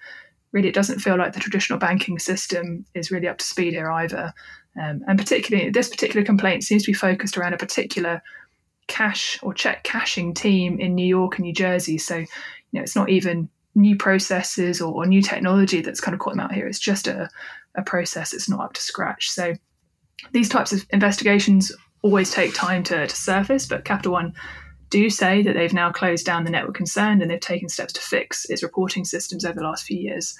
[0.52, 3.90] really it doesn't feel like the traditional banking system is really up to speed here
[3.90, 4.32] either.
[4.80, 8.22] Um, and particularly, this particular complaint seems to be focused around a particular
[8.86, 11.98] cash or check cashing team in New York and New Jersey.
[11.98, 12.26] So, you
[12.72, 16.40] know, it's not even new processes or, or new technology that's kind of caught them
[16.40, 16.66] out here.
[16.66, 17.28] It's just a,
[17.74, 19.30] a process that's not up to scratch.
[19.30, 19.54] So,
[20.32, 21.72] these types of investigations
[22.02, 24.34] always take time to, to surface, but Capital One
[24.92, 28.00] do say that they've now closed down the network concerned and they've taken steps to
[28.00, 30.36] fix its reporting systems over the last few years.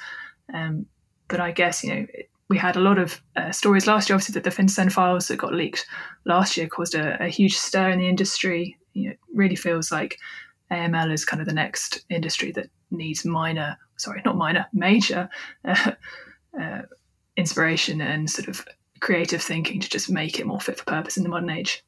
[0.53, 0.85] Um,
[1.29, 2.07] but I guess, you know,
[2.51, 5.39] we had a lot of uh, stories last year, obviously, that the FinCEN files that
[5.39, 5.87] got leaked
[6.27, 8.77] last year caused a, a huge stir in the industry.
[8.93, 10.19] You know, it really feels like
[10.71, 15.31] AML is kind of the next industry that needs minor, sorry, not minor, major
[15.65, 15.93] uh,
[16.61, 16.83] uh,
[17.39, 18.67] inspiration and sort of
[19.01, 21.83] creative thinking to just make it more fit for purpose in the modern age.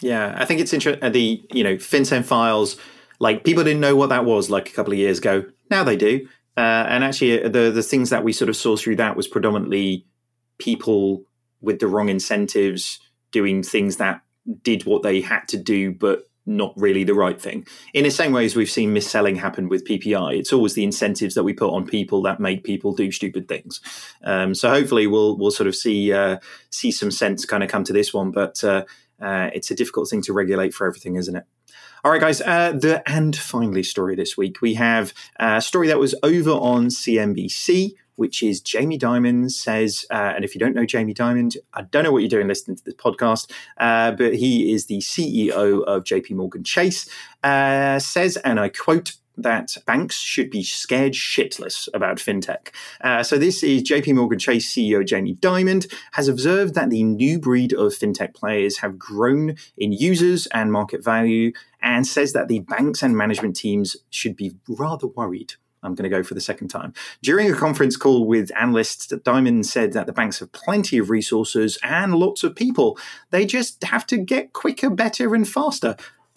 [0.00, 1.12] Yeah, I think it's interesting.
[1.12, 2.76] The you know FinCEN files,
[3.18, 5.44] like people didn't know what that was like a couple of years ago.
[5.70, 6.26] Now they do.
[6.56, 9.28] Uh, and actually, uh, the the things that we sort of saw through that was
[9.28, 10.04] predominantly
[10.58, 11.24] people
[11.60, 12.98] with the wrong incentives
[13.32, 14.22] doing things that
[14.62, 17.66] did what they had to do, but not really the right thing.
[17.94, 21.34] In the same way as we've seen mis-selling happen with PPI, it's always the incentives
[21.34, 23.80] that we put on people that make people do stupid things.
[24.24, 26.38] Um, so hopefully, we'll we'll sort of see uh,
[26.70, 28.32] see some sense kind of come to this one.
[28.32, 28.84] But uh,
[29.20, 31.44] uh, it's a difficult thing to regulate for everything, isn't it?
[32.04, 32.40] All right, guys.
[32.40, 36.86] Uh, the and finally story this week we have a story that was over on
[36.86, 41.82] CNBC, which is Jamie Dimon says, uh, and if you don't know Jamie Dimon, I
[41.82, 45.82] don't know what you're doing listening to this podcast, uh, but he is the CEO
[45.84, 47.08] of JP Morgan Chase.
[47.42, 49.12] Uh, says, and I quote
[49.42, 52.68] that banks should be scared shitless about fintech.
[53.00, 57.38] Uh, so this is JP Morgan Chase CEO Jamie Dimon has observed that the new
[57.38, 62.60] breed of fintech players have grown in users and market value and says that the
[62.60, 66.68] banks and management teams should be rather worried I'm going to go for the second
[66.68, 66.92] time.
[67.22, 71.78] During a conference call with analysts, Dimon said that the banks have plenty of resources
[71.82, 72.98] and lots of people.
[73.30, 75.96] They just have to get quicker, better, and faster.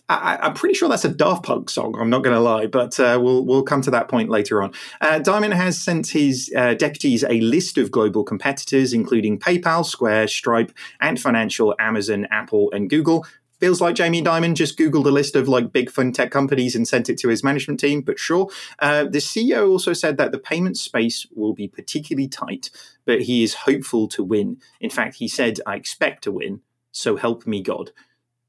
[0.10, 1.96] I, am pretty sure that's a Daft Punk song.
[1.98, 4.74] I'm not going to lie, but uh, we'll we'll come to that point later on.
[5.00, 10.28] Uh, Dimon has sent his uh, deputies a list of global competitors, including PayPal, Square,
[10.28, 13.26] Stripe, Ant Financial, Amazon, Apple, and Google.
[13.60, 17.08] Feels like Jamie Dimon just Googled a list of like big fintech companies and sent
[17.08, 18.50] it to his management team, but sure.
[18.80, 22.70] Uh, the CEO also said that the payment space will be particularly tight,
[23.06, 24.58] but he is hopeful to win.
[24.82, 26.60] In fact, he said, I expect to win,
[26.92, 27.92] so help me God.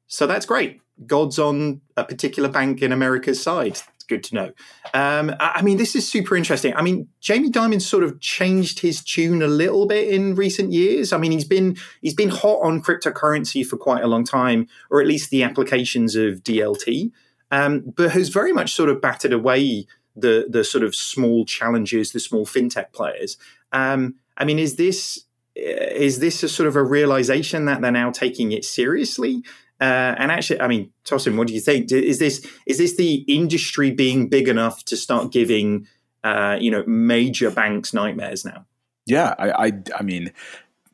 [0.08, 0.80] So that's great.
[1.06, 3.78] God's on a particular bank in America's side.
[4.04, 4.52] It's good to know.
[4.92, 6.74] Um, I mean, this is super interesting.
[6.76, 11.12] I mean, Jamie Dimon sort of changed his tune a little bit in recent years.
[11.12, 15.00] I mean, he's been he's been hot on cryptocurrency for quite a long time, or
[15.00, 17.12] at least the applications of DLT,
[17.50, 22.12] um, but has very much sort of battered away the the sort of small challenges,
[22.12, 23.36] the small fintech players.
[23.72, 25.24] Um, I mean, is this
[25.56, 29.42] is this a sort of a realization that they're now taking it seriously?
[29.84, 31.92] Uh, and actually, I mean, Tosin, what do you think?
[31.92, 35.86] Is this is this the industry being big enough to start giving
[36.22, 38.64] uh, you know major banks nightmares now?
[39.04, 40.32] Yeah, I, I, I mean,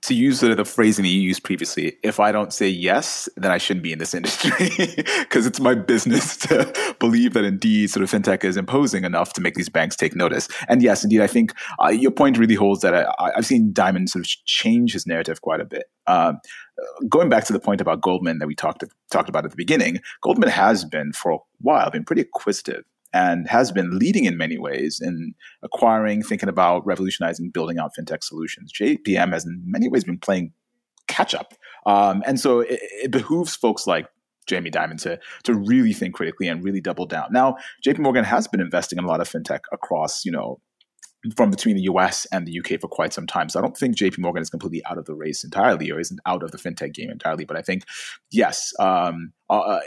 [0.03, 3.53] to use the, the phrasing that you used previously, if I don't say yes, then
[3.53, 4.51] I shouldn't be in this industry
[5.21, 9.41] because it's my business to believe that indeed sort of fintech is imposing enough to
[9.41, 10.49] make these banks take notice.
[10.69, 14.09] And yes, indeed, I think uh, your point really holds that I, have seen Dimon
[14.09, 15.85] sort of change his narrative quite a bit.
[16.09, 16.41] Um,
[17.09, 20.01] going back to the point about Goldman that we talked talked about at the beginning,
[20.23, 24.59] Goldman has been for a while been pretty acquisitive and has been leading in many
[24.59, 28.73] ways in acquiring, thinking about revolutionizing, building out fintech solutions.
[28.73, 30.53] JPM has in many ways been playing
[31.09, 31.55] catch up.
[31.87, 34.07] Um, and so it, it, behooves folks like
[34.47, 37.33] Jamie Dimon to, to really think critically and really double down.
[37.33, 40.61] Now, JP Morgan has been investing in a lot of fintech across, you know,
[41.37, 43.49] from between the US and the UK for quite some time.
[43.49, 46.21] So I don't think JP Morgan is completely out of the race entirely or isn't
[46.27, 47.45] out of the fintech game entirely.
[47.45, 47.85] But I think,
[48.31, 49.81] yes, um, uh, uh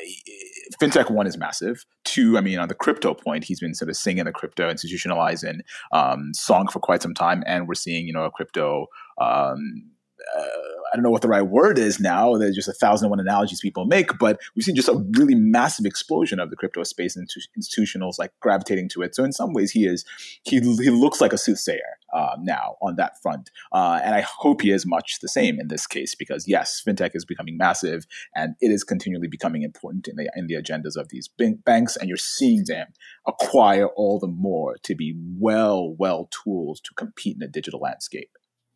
[0.82, 1.86] fintech one is massive.
[2.04, 5.62] Two, I mean, on the crypto point, he's been sort of singing the crypto institutionalizing
[5.92, 7.44] um, song for quite some time.
[7.48, 8.88] And we're seeing, you know, a crypto
[9.20, 9.90] um,
[10.38, 10.48] uh,
[10.94, 12.38] I don't know what the right word is now.
[12.38, 15.34] There's just a thousand and one analogies people make, but we've seen just a really
[15.34, 17.28] massive explosion of the crypto space and
[17.58, 19.16] institutionals like gravitating to it.
[19.16, 20.06] So in some ways, he is
[20.44, 24.62] he he looks like a soothsayer uh, now on that front, uh, and I hope
[24.62, 28.54] he is much the same in this case because yes, fintech is becoming massive and
[28.62, 31.28] it is continually becoming important in the in the agendas of these
[31.66, 32.94] banks, and you're seeing them
[33.28, 38.30] acquire all the more to be well well tools to compete in a digital landscape.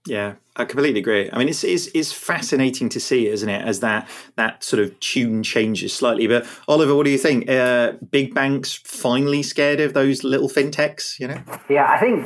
[0.07, 1.29] Yeah, I completely agree.
[1.31, 4.99] I mean, it's, it's, it's fascinating to see, isn't it, as that that sort of
[4.99, 6.27] tune changes slightly.
[6.27, 7.49] But Oliver, what do you think?
[7.49, 11.19] Uh, big banks finally scared of those little fintechs?
[11.19, 11.41] You know?
[11.69, 12.25] Yeah, I think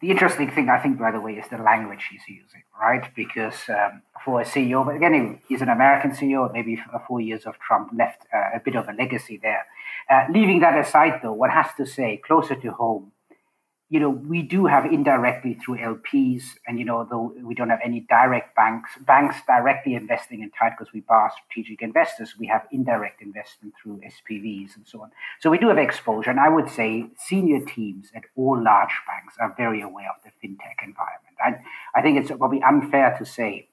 [0.00, 3.04] the interesting thing, I think, by the way, is the language he's using, right?
[3.14, 6.52] Because um, for a CEO, but again, he's an American CEO.
[6.52, 9.66] Maybe four years of Trump left uh, a bit of a legacy there.
[10.08, 13.12] Uh, leaving that aside, though, one has to say, closer to home
[13.90, 17.80] you know, we do have indirectly through LPs, and you know, though we don't have
[17.84, 22.68] any direct banks, banks directly investing in Tide because we bar strategic investors, we have
[22.70, 25.10] indirect investment through SPVs and so on.
[25.40, 29.34] So we do have exposure, and I would say senior teams at all large banks
[29.40, 31.36] are very aware of the fintech environment.
[31.44, 31.56] I,
[31.92, 33.70] I think it's probably unfair to say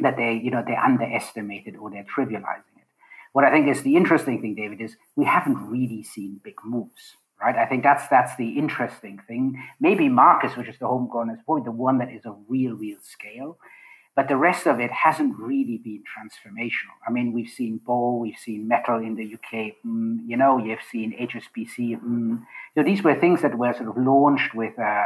[0.00, 2.88] that they, you know, they underestimate it or they're trivializing it.
[3.32, 7.14] What I think is the interesting thing, David, is we haven't really seen big moves
[7.40, 7.56] right?
[7.56, 9.62] I think that's that's the interesting thing.
[9.80, 12.98] Maybe Marcus, which is the homegrown, is probably the one that is a real, real
[13.02, 13.58] scale.
[14.14, 16.96] But the rest of it hasn't really been transformational.
[17.06, 20.80] I mean, we've seen Bo, we've seen Mettle in the UK, mm, you know, you've
[20.90, 22.00] seen HSBC.
[22.02, 22.42] Mm.
[22.74, 25.02] So these were things that were sort of launched with uh,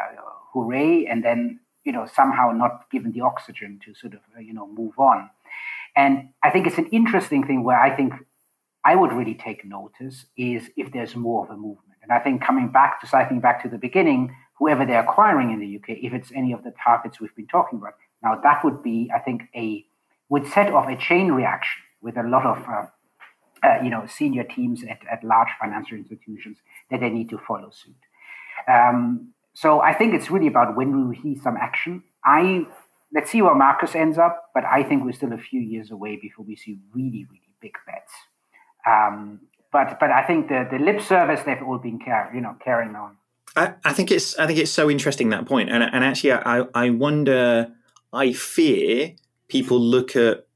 [0.53, 4.55] hooray and then, you know, somehow not given the oxygen to sort of, uh, you
[4.55, 5.29] know, move on.
[5.97, 8.15] And I think it's an interesting thing where I think
[8.85, 12.43] I would really take notice is if there's more of a movement and I think
[12.43, 16.13] coming back to cycling back to the beginning, whoever they're acquiring in the UK, if
[16.13, 19.43] it's any of the targets we've been talking about, now that would be, I think,
[19.55, 19.85] a
[20.29, 22.87] would set off a chain reaction with a lot of uh,
[23.63, 26.59] uh, you know senior teams at, at large financial institutions
[26.91, 27.95] that they need to follow suit.
[28.69, 32.03] Um, so I think it's really about when we see some action.
[32.25, 32.67] I
[33.13, 36.17] let's see where Marcus ends up, but I think we're still a few years away
[36.17, 38.13] before we see really, really big bets.
[38.87, 39.41] Um,
[39.73, 42.95] but but I think the the lip service they've all been car- you know carrying
[42.95, 43.17] on.
[43.57, 46.65] I, I think it's I think it's so interesting that point, and and actually I
[46.75, 47.73] I wonder
[48.13, 49.15] I fear
[49.49, 50.47] people look at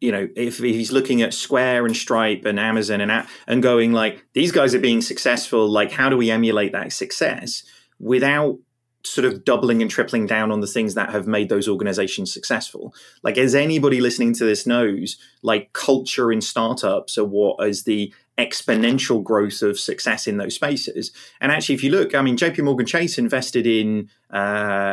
[0.00, 3.92] you know if, if he's looking at Square and Stripe and Amazon and and going
[3.92, 7.64] like these guys are being successful, like how do we emulate that success
[7.98, 8.58] without
[9.06, 12.94] sort of doubling and tripling down on the things that have made those organizations successful.
[13.22, 18.12] Like, as anybody listening to this knows, like culture in startups are what is the
[18.38, 21.12] exponential growth of success in those spaces.
[21.40, 24.36] And actually, if you look, I mean, JP Morgan Chase invested in uh,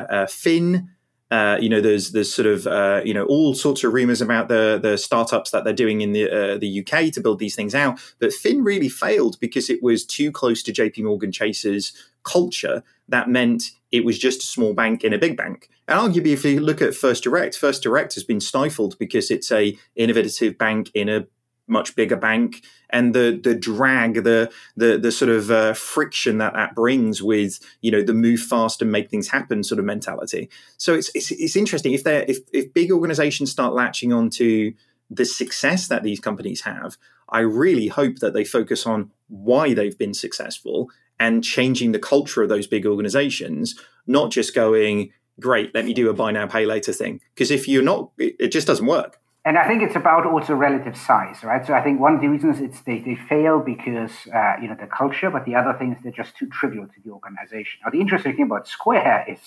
[0.10, 0.90] uh, Finn.
[1.32, 4.50] Uh, you know, there's there's sort of uh, you know all sorts of rumors about
[4.50, 7.74] the the startups that they're doing in the uh, the UK to build these things
[7.74, 8.00] out.
[8.20, 12.84] But Finn really failed because it was too close to JP Morgan Chase's culture.
[13.08, 15.70] That meant it was just a small bank in a big bank.
[15.88, 19.52] And arguably, if you look at First Direct, First Direct has been stifled because it's
[19.54, 21.28] a innovative bank in a
[21.72, 26.54] much bigger bank and the the drag the the the sort of uh, friction that
[26.54, 30.50] that brings with you know the move fast and make things happen sort of mentality
[30.78, 34.74] so it's it's, it's interesting if they if if big organizations start latching on to
[35.10, 36.98] the success that these companies have
[37.30, 40.90] i really hope that they focus on why they've been successful
[41.22, 46.10] and changing the culture of those big organizations, not just going, great, let me do
[46.10, 47.22] a buy now, pay later thing.
[47.36, 49.21] Because if you're not, it just doesn't work.
[49.44, 51.66] And I think it's about also relative size, right?
[51.66, 54.76] So I think one of the reasons it's they, they fail because uh, you know
[54.80, 57.80] the culture, but the other thing is they're just too trivial to the organization.
[57.84, 59.40] Now the interesting thing about Square is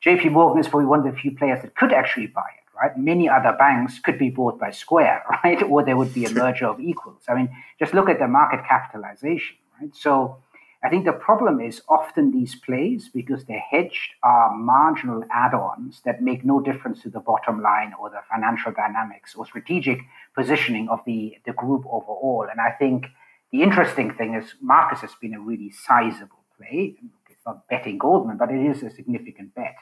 [0.00, 0.30] J.P.
[0.30, 2.98] Morgan is probably one of the few players that could actually buy it, right?
[2.98, 5.62] Many other banks could be bought by Square, right?
[5.62, 7.22] Or there would be a merger of equals.
[7.28, 7.48] I mean,
[7.78, 9.94] just look at the market capitalization, right?
[9.94, 10.38] So
[10.82, 16.00] I think the problem is often these plays, because they're hedged, are marginal add ons
[16.04, 19.98] that make no difference to the bottom line or the financial dynamics or strategic
[20.36, 22.46] positioning of the, the group overall.
[22.48, 23.06] And I think
[23.50, 26.94] the interesting thing is Marcus has been a really sizable play.
[27.28, 29.76] It's not betting Goldman, but it is a significant bet.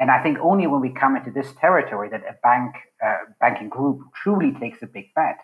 [0.00, 2.74] And I think only when we come into this territory that a bank
[3.04, 5.38] uh, banking group truly takes a big bet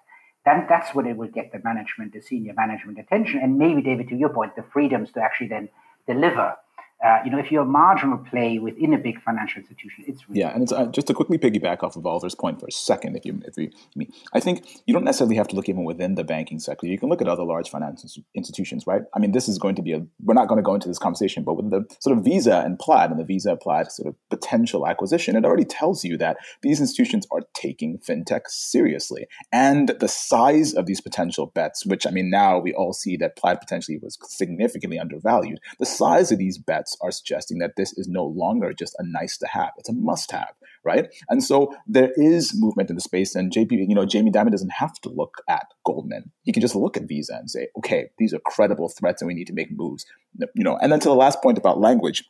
[0.49, 4.09] then that's when it will get the management, the senior management attention, and maybe, David,
[4.09, 5.69] to your point, the freedoms to actually then
[6.07, 6.57] deliver
[7.05, 10.41] uh, you know, if you're a marginal play within a big financial institution, it's really
[10.41, 10.53] yeah.
[10.53, 13.17] And it's uh, just to quickly piggyback off of Oliver's point for a second.
[13.17, 15.85] If you, if you, I mean, I think you don't necessarily have to look even
[15.85, 16.89] within the banking sector.
[16.89, 19.03] You can look at other large financial institutions, right?
[19.15, 20.05] I mean, this is going to be a.
[20.21, 22.81] We're not going to go into this conversation, but with the sort of Visa and
[22.81, 26.81] Plaid and the Visa Plaid sort of potential acquisition, it already tells you that these
[26.81, 32.29] institutions are taking fintech seriously, and the size of these potential bets, which I mean,
[32.29, 35.61] now we all see that Plaid potentially was significantly undervalued.
[35.79, 39.37] The size of these bets are suggesting that this is no longer just a nice
[39.39, 40.53] to have; it's a must have,
[40.85, 41.09] right?
[41.29, 44.73] And so there is movement in the space, and JP, you know, Jamie Dimon doesn't
[44.73, 48.33] have to look at Goldman; he can just look at Visa and say, okay, these
[48.35, 50.07] are credible threats, and we need to make moves,
[50.55, 50.77] you know.
[50.81, 52.25] And then to the last point about language.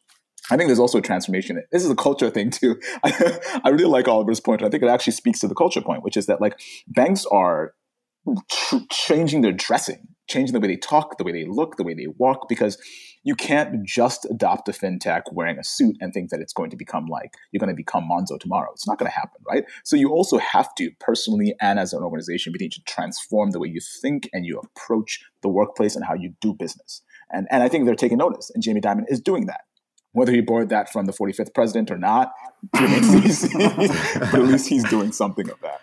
[0.50, 1.62] I think there's also a transformation.
[1.72, 2.80] This is a culture thing too.
[3.04, 4.62] I really like Oliver's point.
[4.62, 7.74] I think it actually speaks to the culture point, which is that like banks are
[8.90, 12.06] changing their dressing, changing the way they talk, the way they look, the way they
[12.06, 12.78] walk, because
[13.24, 16.76] you can't just adopt a fintech wearing a suit and think that it's going to
[16.76, 18.70] become like you're going to become Monzo tomorrow.
[18.72, 19.64] It's not going to happen, right?
[19.84, 23.68] So you also have to personally and as an organization, need to transform the way
[23.68, 27.02] you think and you approach the workplace and how you do business.
[27.30, 29.60] And and I think they're taking notice, and Jamie Dimon is doing that.
[30.12, 32.32] Whether he borrowed that from the 45th president or not,
[32.72, 35.80] but at least he's doing something of that.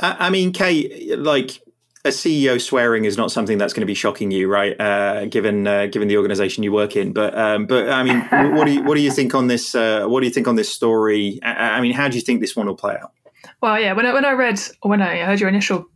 [0.00, 1.60] I mean, Kate, like
[2.08, 4.78] a CEO swearing is not something that's going to be shocking you, right?
[4.80, 8.20] Uh, given uh, given the organization you work in, but um, but I mean,
[8.56, 9.74] what do you what do you think on this?
[9.74, 11.38] Uh, what do you think on this story?
[11.42, 13.12] I, I, mean, how do you think this one will play out?
[13.60, 15.86] Well, yeah, when I, when I read when I heard your initial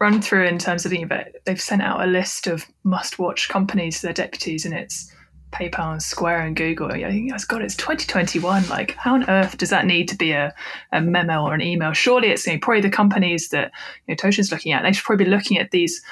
[0.00, 3.48] run through in terms of the event, they've sent out a list of must watch
[3.48, 5.14] companies to their deputies, and it's
[5.52, 6.92] PayPal and Square and Google.
[6.92, 8.68] I think, God, it's 2021.
[8.68, 10.54] Like, how on earth does that need to be a,
[10.92, 11.92] a memo or an email?
[11.92, 13.72] Surely it's you know, probably the companies that
[14.06, 14.82] you know, Tosin's looking at.
[14.82, 16.02] They should probably be looking at these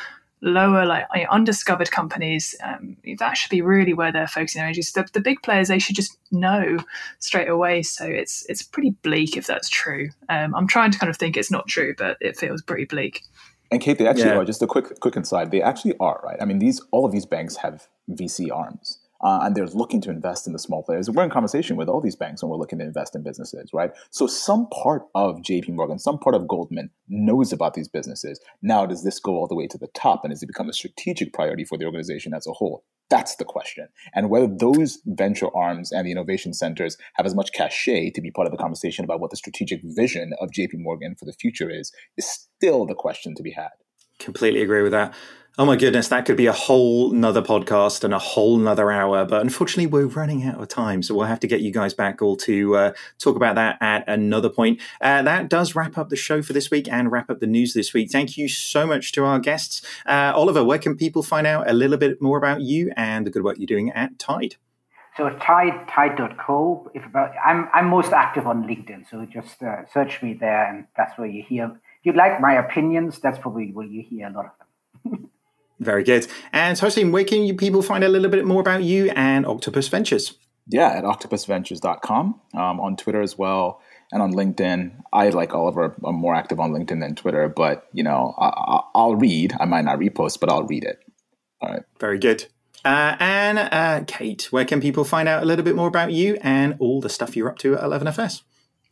[0.41, 2.55] lower, like you know, undiscovered companies.
[2.63, 4.93] Um, that should be really where they're focusing their energies.
[4.93, 6.79] The, the, big players, they should just know
[7.19, 7.83] straight away.
[7.83, 10.11] So it's it's pretty bleak if that's true.
[10.29, 13.23] Um, I'm trying to kind of think it's not true, but it feels pretty bleak.
[13.71, 14.39] And Kate, they actually yeah.
[14.39, 14.45] are.
[14.45, 15.51] Just a quick quick inside.
[15.51, 16.39] They actually are right.
[16.41, 20.11] I mean, these all of these banks have VC arms uh, and they're looking to
[20.11, 21.11] invest in the small players.
[21.11, 23.91] We're in conversation with all these banks when we're looking to invest in businesses, right?
[24.11, 28.41] So some part of JP Morgan, some part of Goldman knows about these businesses.
[28.63, 30.73] Now, does this go all the way to the top and does it become a
[30.73, 32.85] strategic priority for the organization as a whole?
[33.11, 33.89] That's the question.
[34.15, 38.31] And whether those venture arms and the innovation centers have as much cachet to be
[38.31, 41.71] part of the conversation about what the strategic vision of JP Morgan for the future
[41.71, 43.71] is, is still the question to be had.
[44.19, 45.15] Completely agree with that.
[45.61, 49.25] Oh my goodness, that could be a whole nother podcast and a whole nother hour.
[49.25, 51.03] But unfortunately, we're running out of time.
[51.03, 54.05] So we'll have to get you guys back all to uh, talk about that at
[54.07, 54.81] another point.
[55.01, 57.75] Uh, that does wrap up the show for this week and wrap up the news
[57.75, 58.13] this week.
[58.13, 59.83] Thank you so much to our guests.
[60.07, 63.31] Uh, Oliver, where can people find out a little bit more about you and the
[63.31, 64.55] good work you're doing at Tide?
[65.17, 66.89] So Tide, Tide.co.
[66.95, 70.87] If about, I'm I'm most active on LinkedIn, so just uh, search me there, and
[70.97, 71.65] that's where you hear.
[71.65, 74.53] If you like my opinions, that's probably where you hear a lot of
[75.11, 75.31] them.
[75.81, 76.27] Very good.
[76.53, 79.89] And Tosin, where can you people find a little bit more about you and Octopus
[79.89, 80.35] Ventures?
[80.67, 83.81] Yeah, at octopusventures.com, um, on Twitter as well,
[84.13, 85.01] and on LinkedIn.
[85.13, 89.17] I, like Oliver, I'm more active on LinkedIn than Twitter, but, you know, I, will
[89.17, 89.55] read.
[89.59, 90.99] I might not repost, but I'll read it.
[91.63, 91.83] All right.
[91.99, 92.47] Very good.
[92.85, 96.39] Uh, and uh, Kate, where can people find out a little bit more about you
[96.43, 98.43] and all the stuff you're up to at 11FS?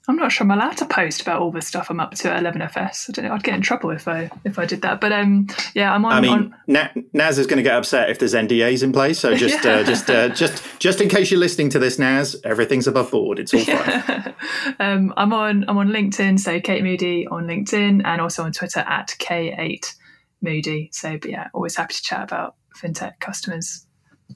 [0.09, 2.43] I'm not sure I'm allowed to post about all the stuff I'm up to at
[2.43, 3.11] 11FS.
[3.11, 3.35] I don't know.
[3.35, 5.01] I'd get in trouble if I if I did that.
[5.01, 6.13] But um, yeah, I'm on.
[6.13, 7.05] I mean, on...
[7.13, 9.19] Naz is going to get upset if there's NDAs in place.
[9.19, 9.77] So just yeah.
[9.77, 13.39] uh, just uh, just just in case you're listening to this, Naz, everything's above board.
[13.39, 14.35] It's all fine.
[14.79, 18.81] um, I'm on I'm on LinkedIn, so Kate Moody on LinkedIn, and also on Twitter
[18.81, 19.95] at K8
[20.41, 20.91] Moody.
[20.93, 23.87] So, but yeah, always happy to chat about fintech customers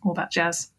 [0.04, 0.70] all that jazz.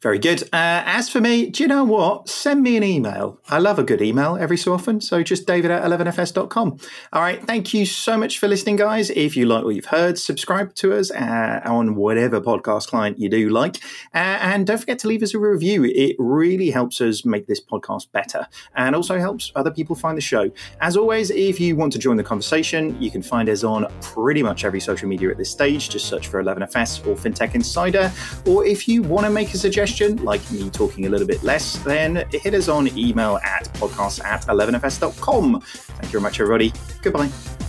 [0.00, 0.44] Very good.
[0.52, 2.28] Uh, as for me, do you know what?
[2.28, 3.40] Send me an email.
[3.48, 5.00] I love a good email every so often.
[5.00, 6.78] So just david at 11fs.com.
[7.12, 7.44] All right.
[7.44, 9.10] Thank you so much for listening, guys.
[9.10, 13.28] If you like what you've heard, subscribe to us uh, on whatever podcast client you
[13.28, 13.78] do like.
[14.14, 15.82] Uh, and don't forget to leave us a review.
[15.82, 18.46] It really helps us make this podcast better
[18.76, 20.48] and also helps other people find the show.
[20.80, 24.44] As always, if you want to join the conversation, you can find us on pretty
[24.44, 25.90] much every social media at this stage.
[25.90, 28.12] Just search for 11FS or FinTech Insider.
[28.46, 31.42] Or if you want to make a suggestion, suggestion, like me talking a little bit
[31.42, 35.60] less, then hit us on email at podcast at 11fs.com.
[35.60, 36.72] Thank you very much, everybody.
[37.02, 37.67] Goodbye.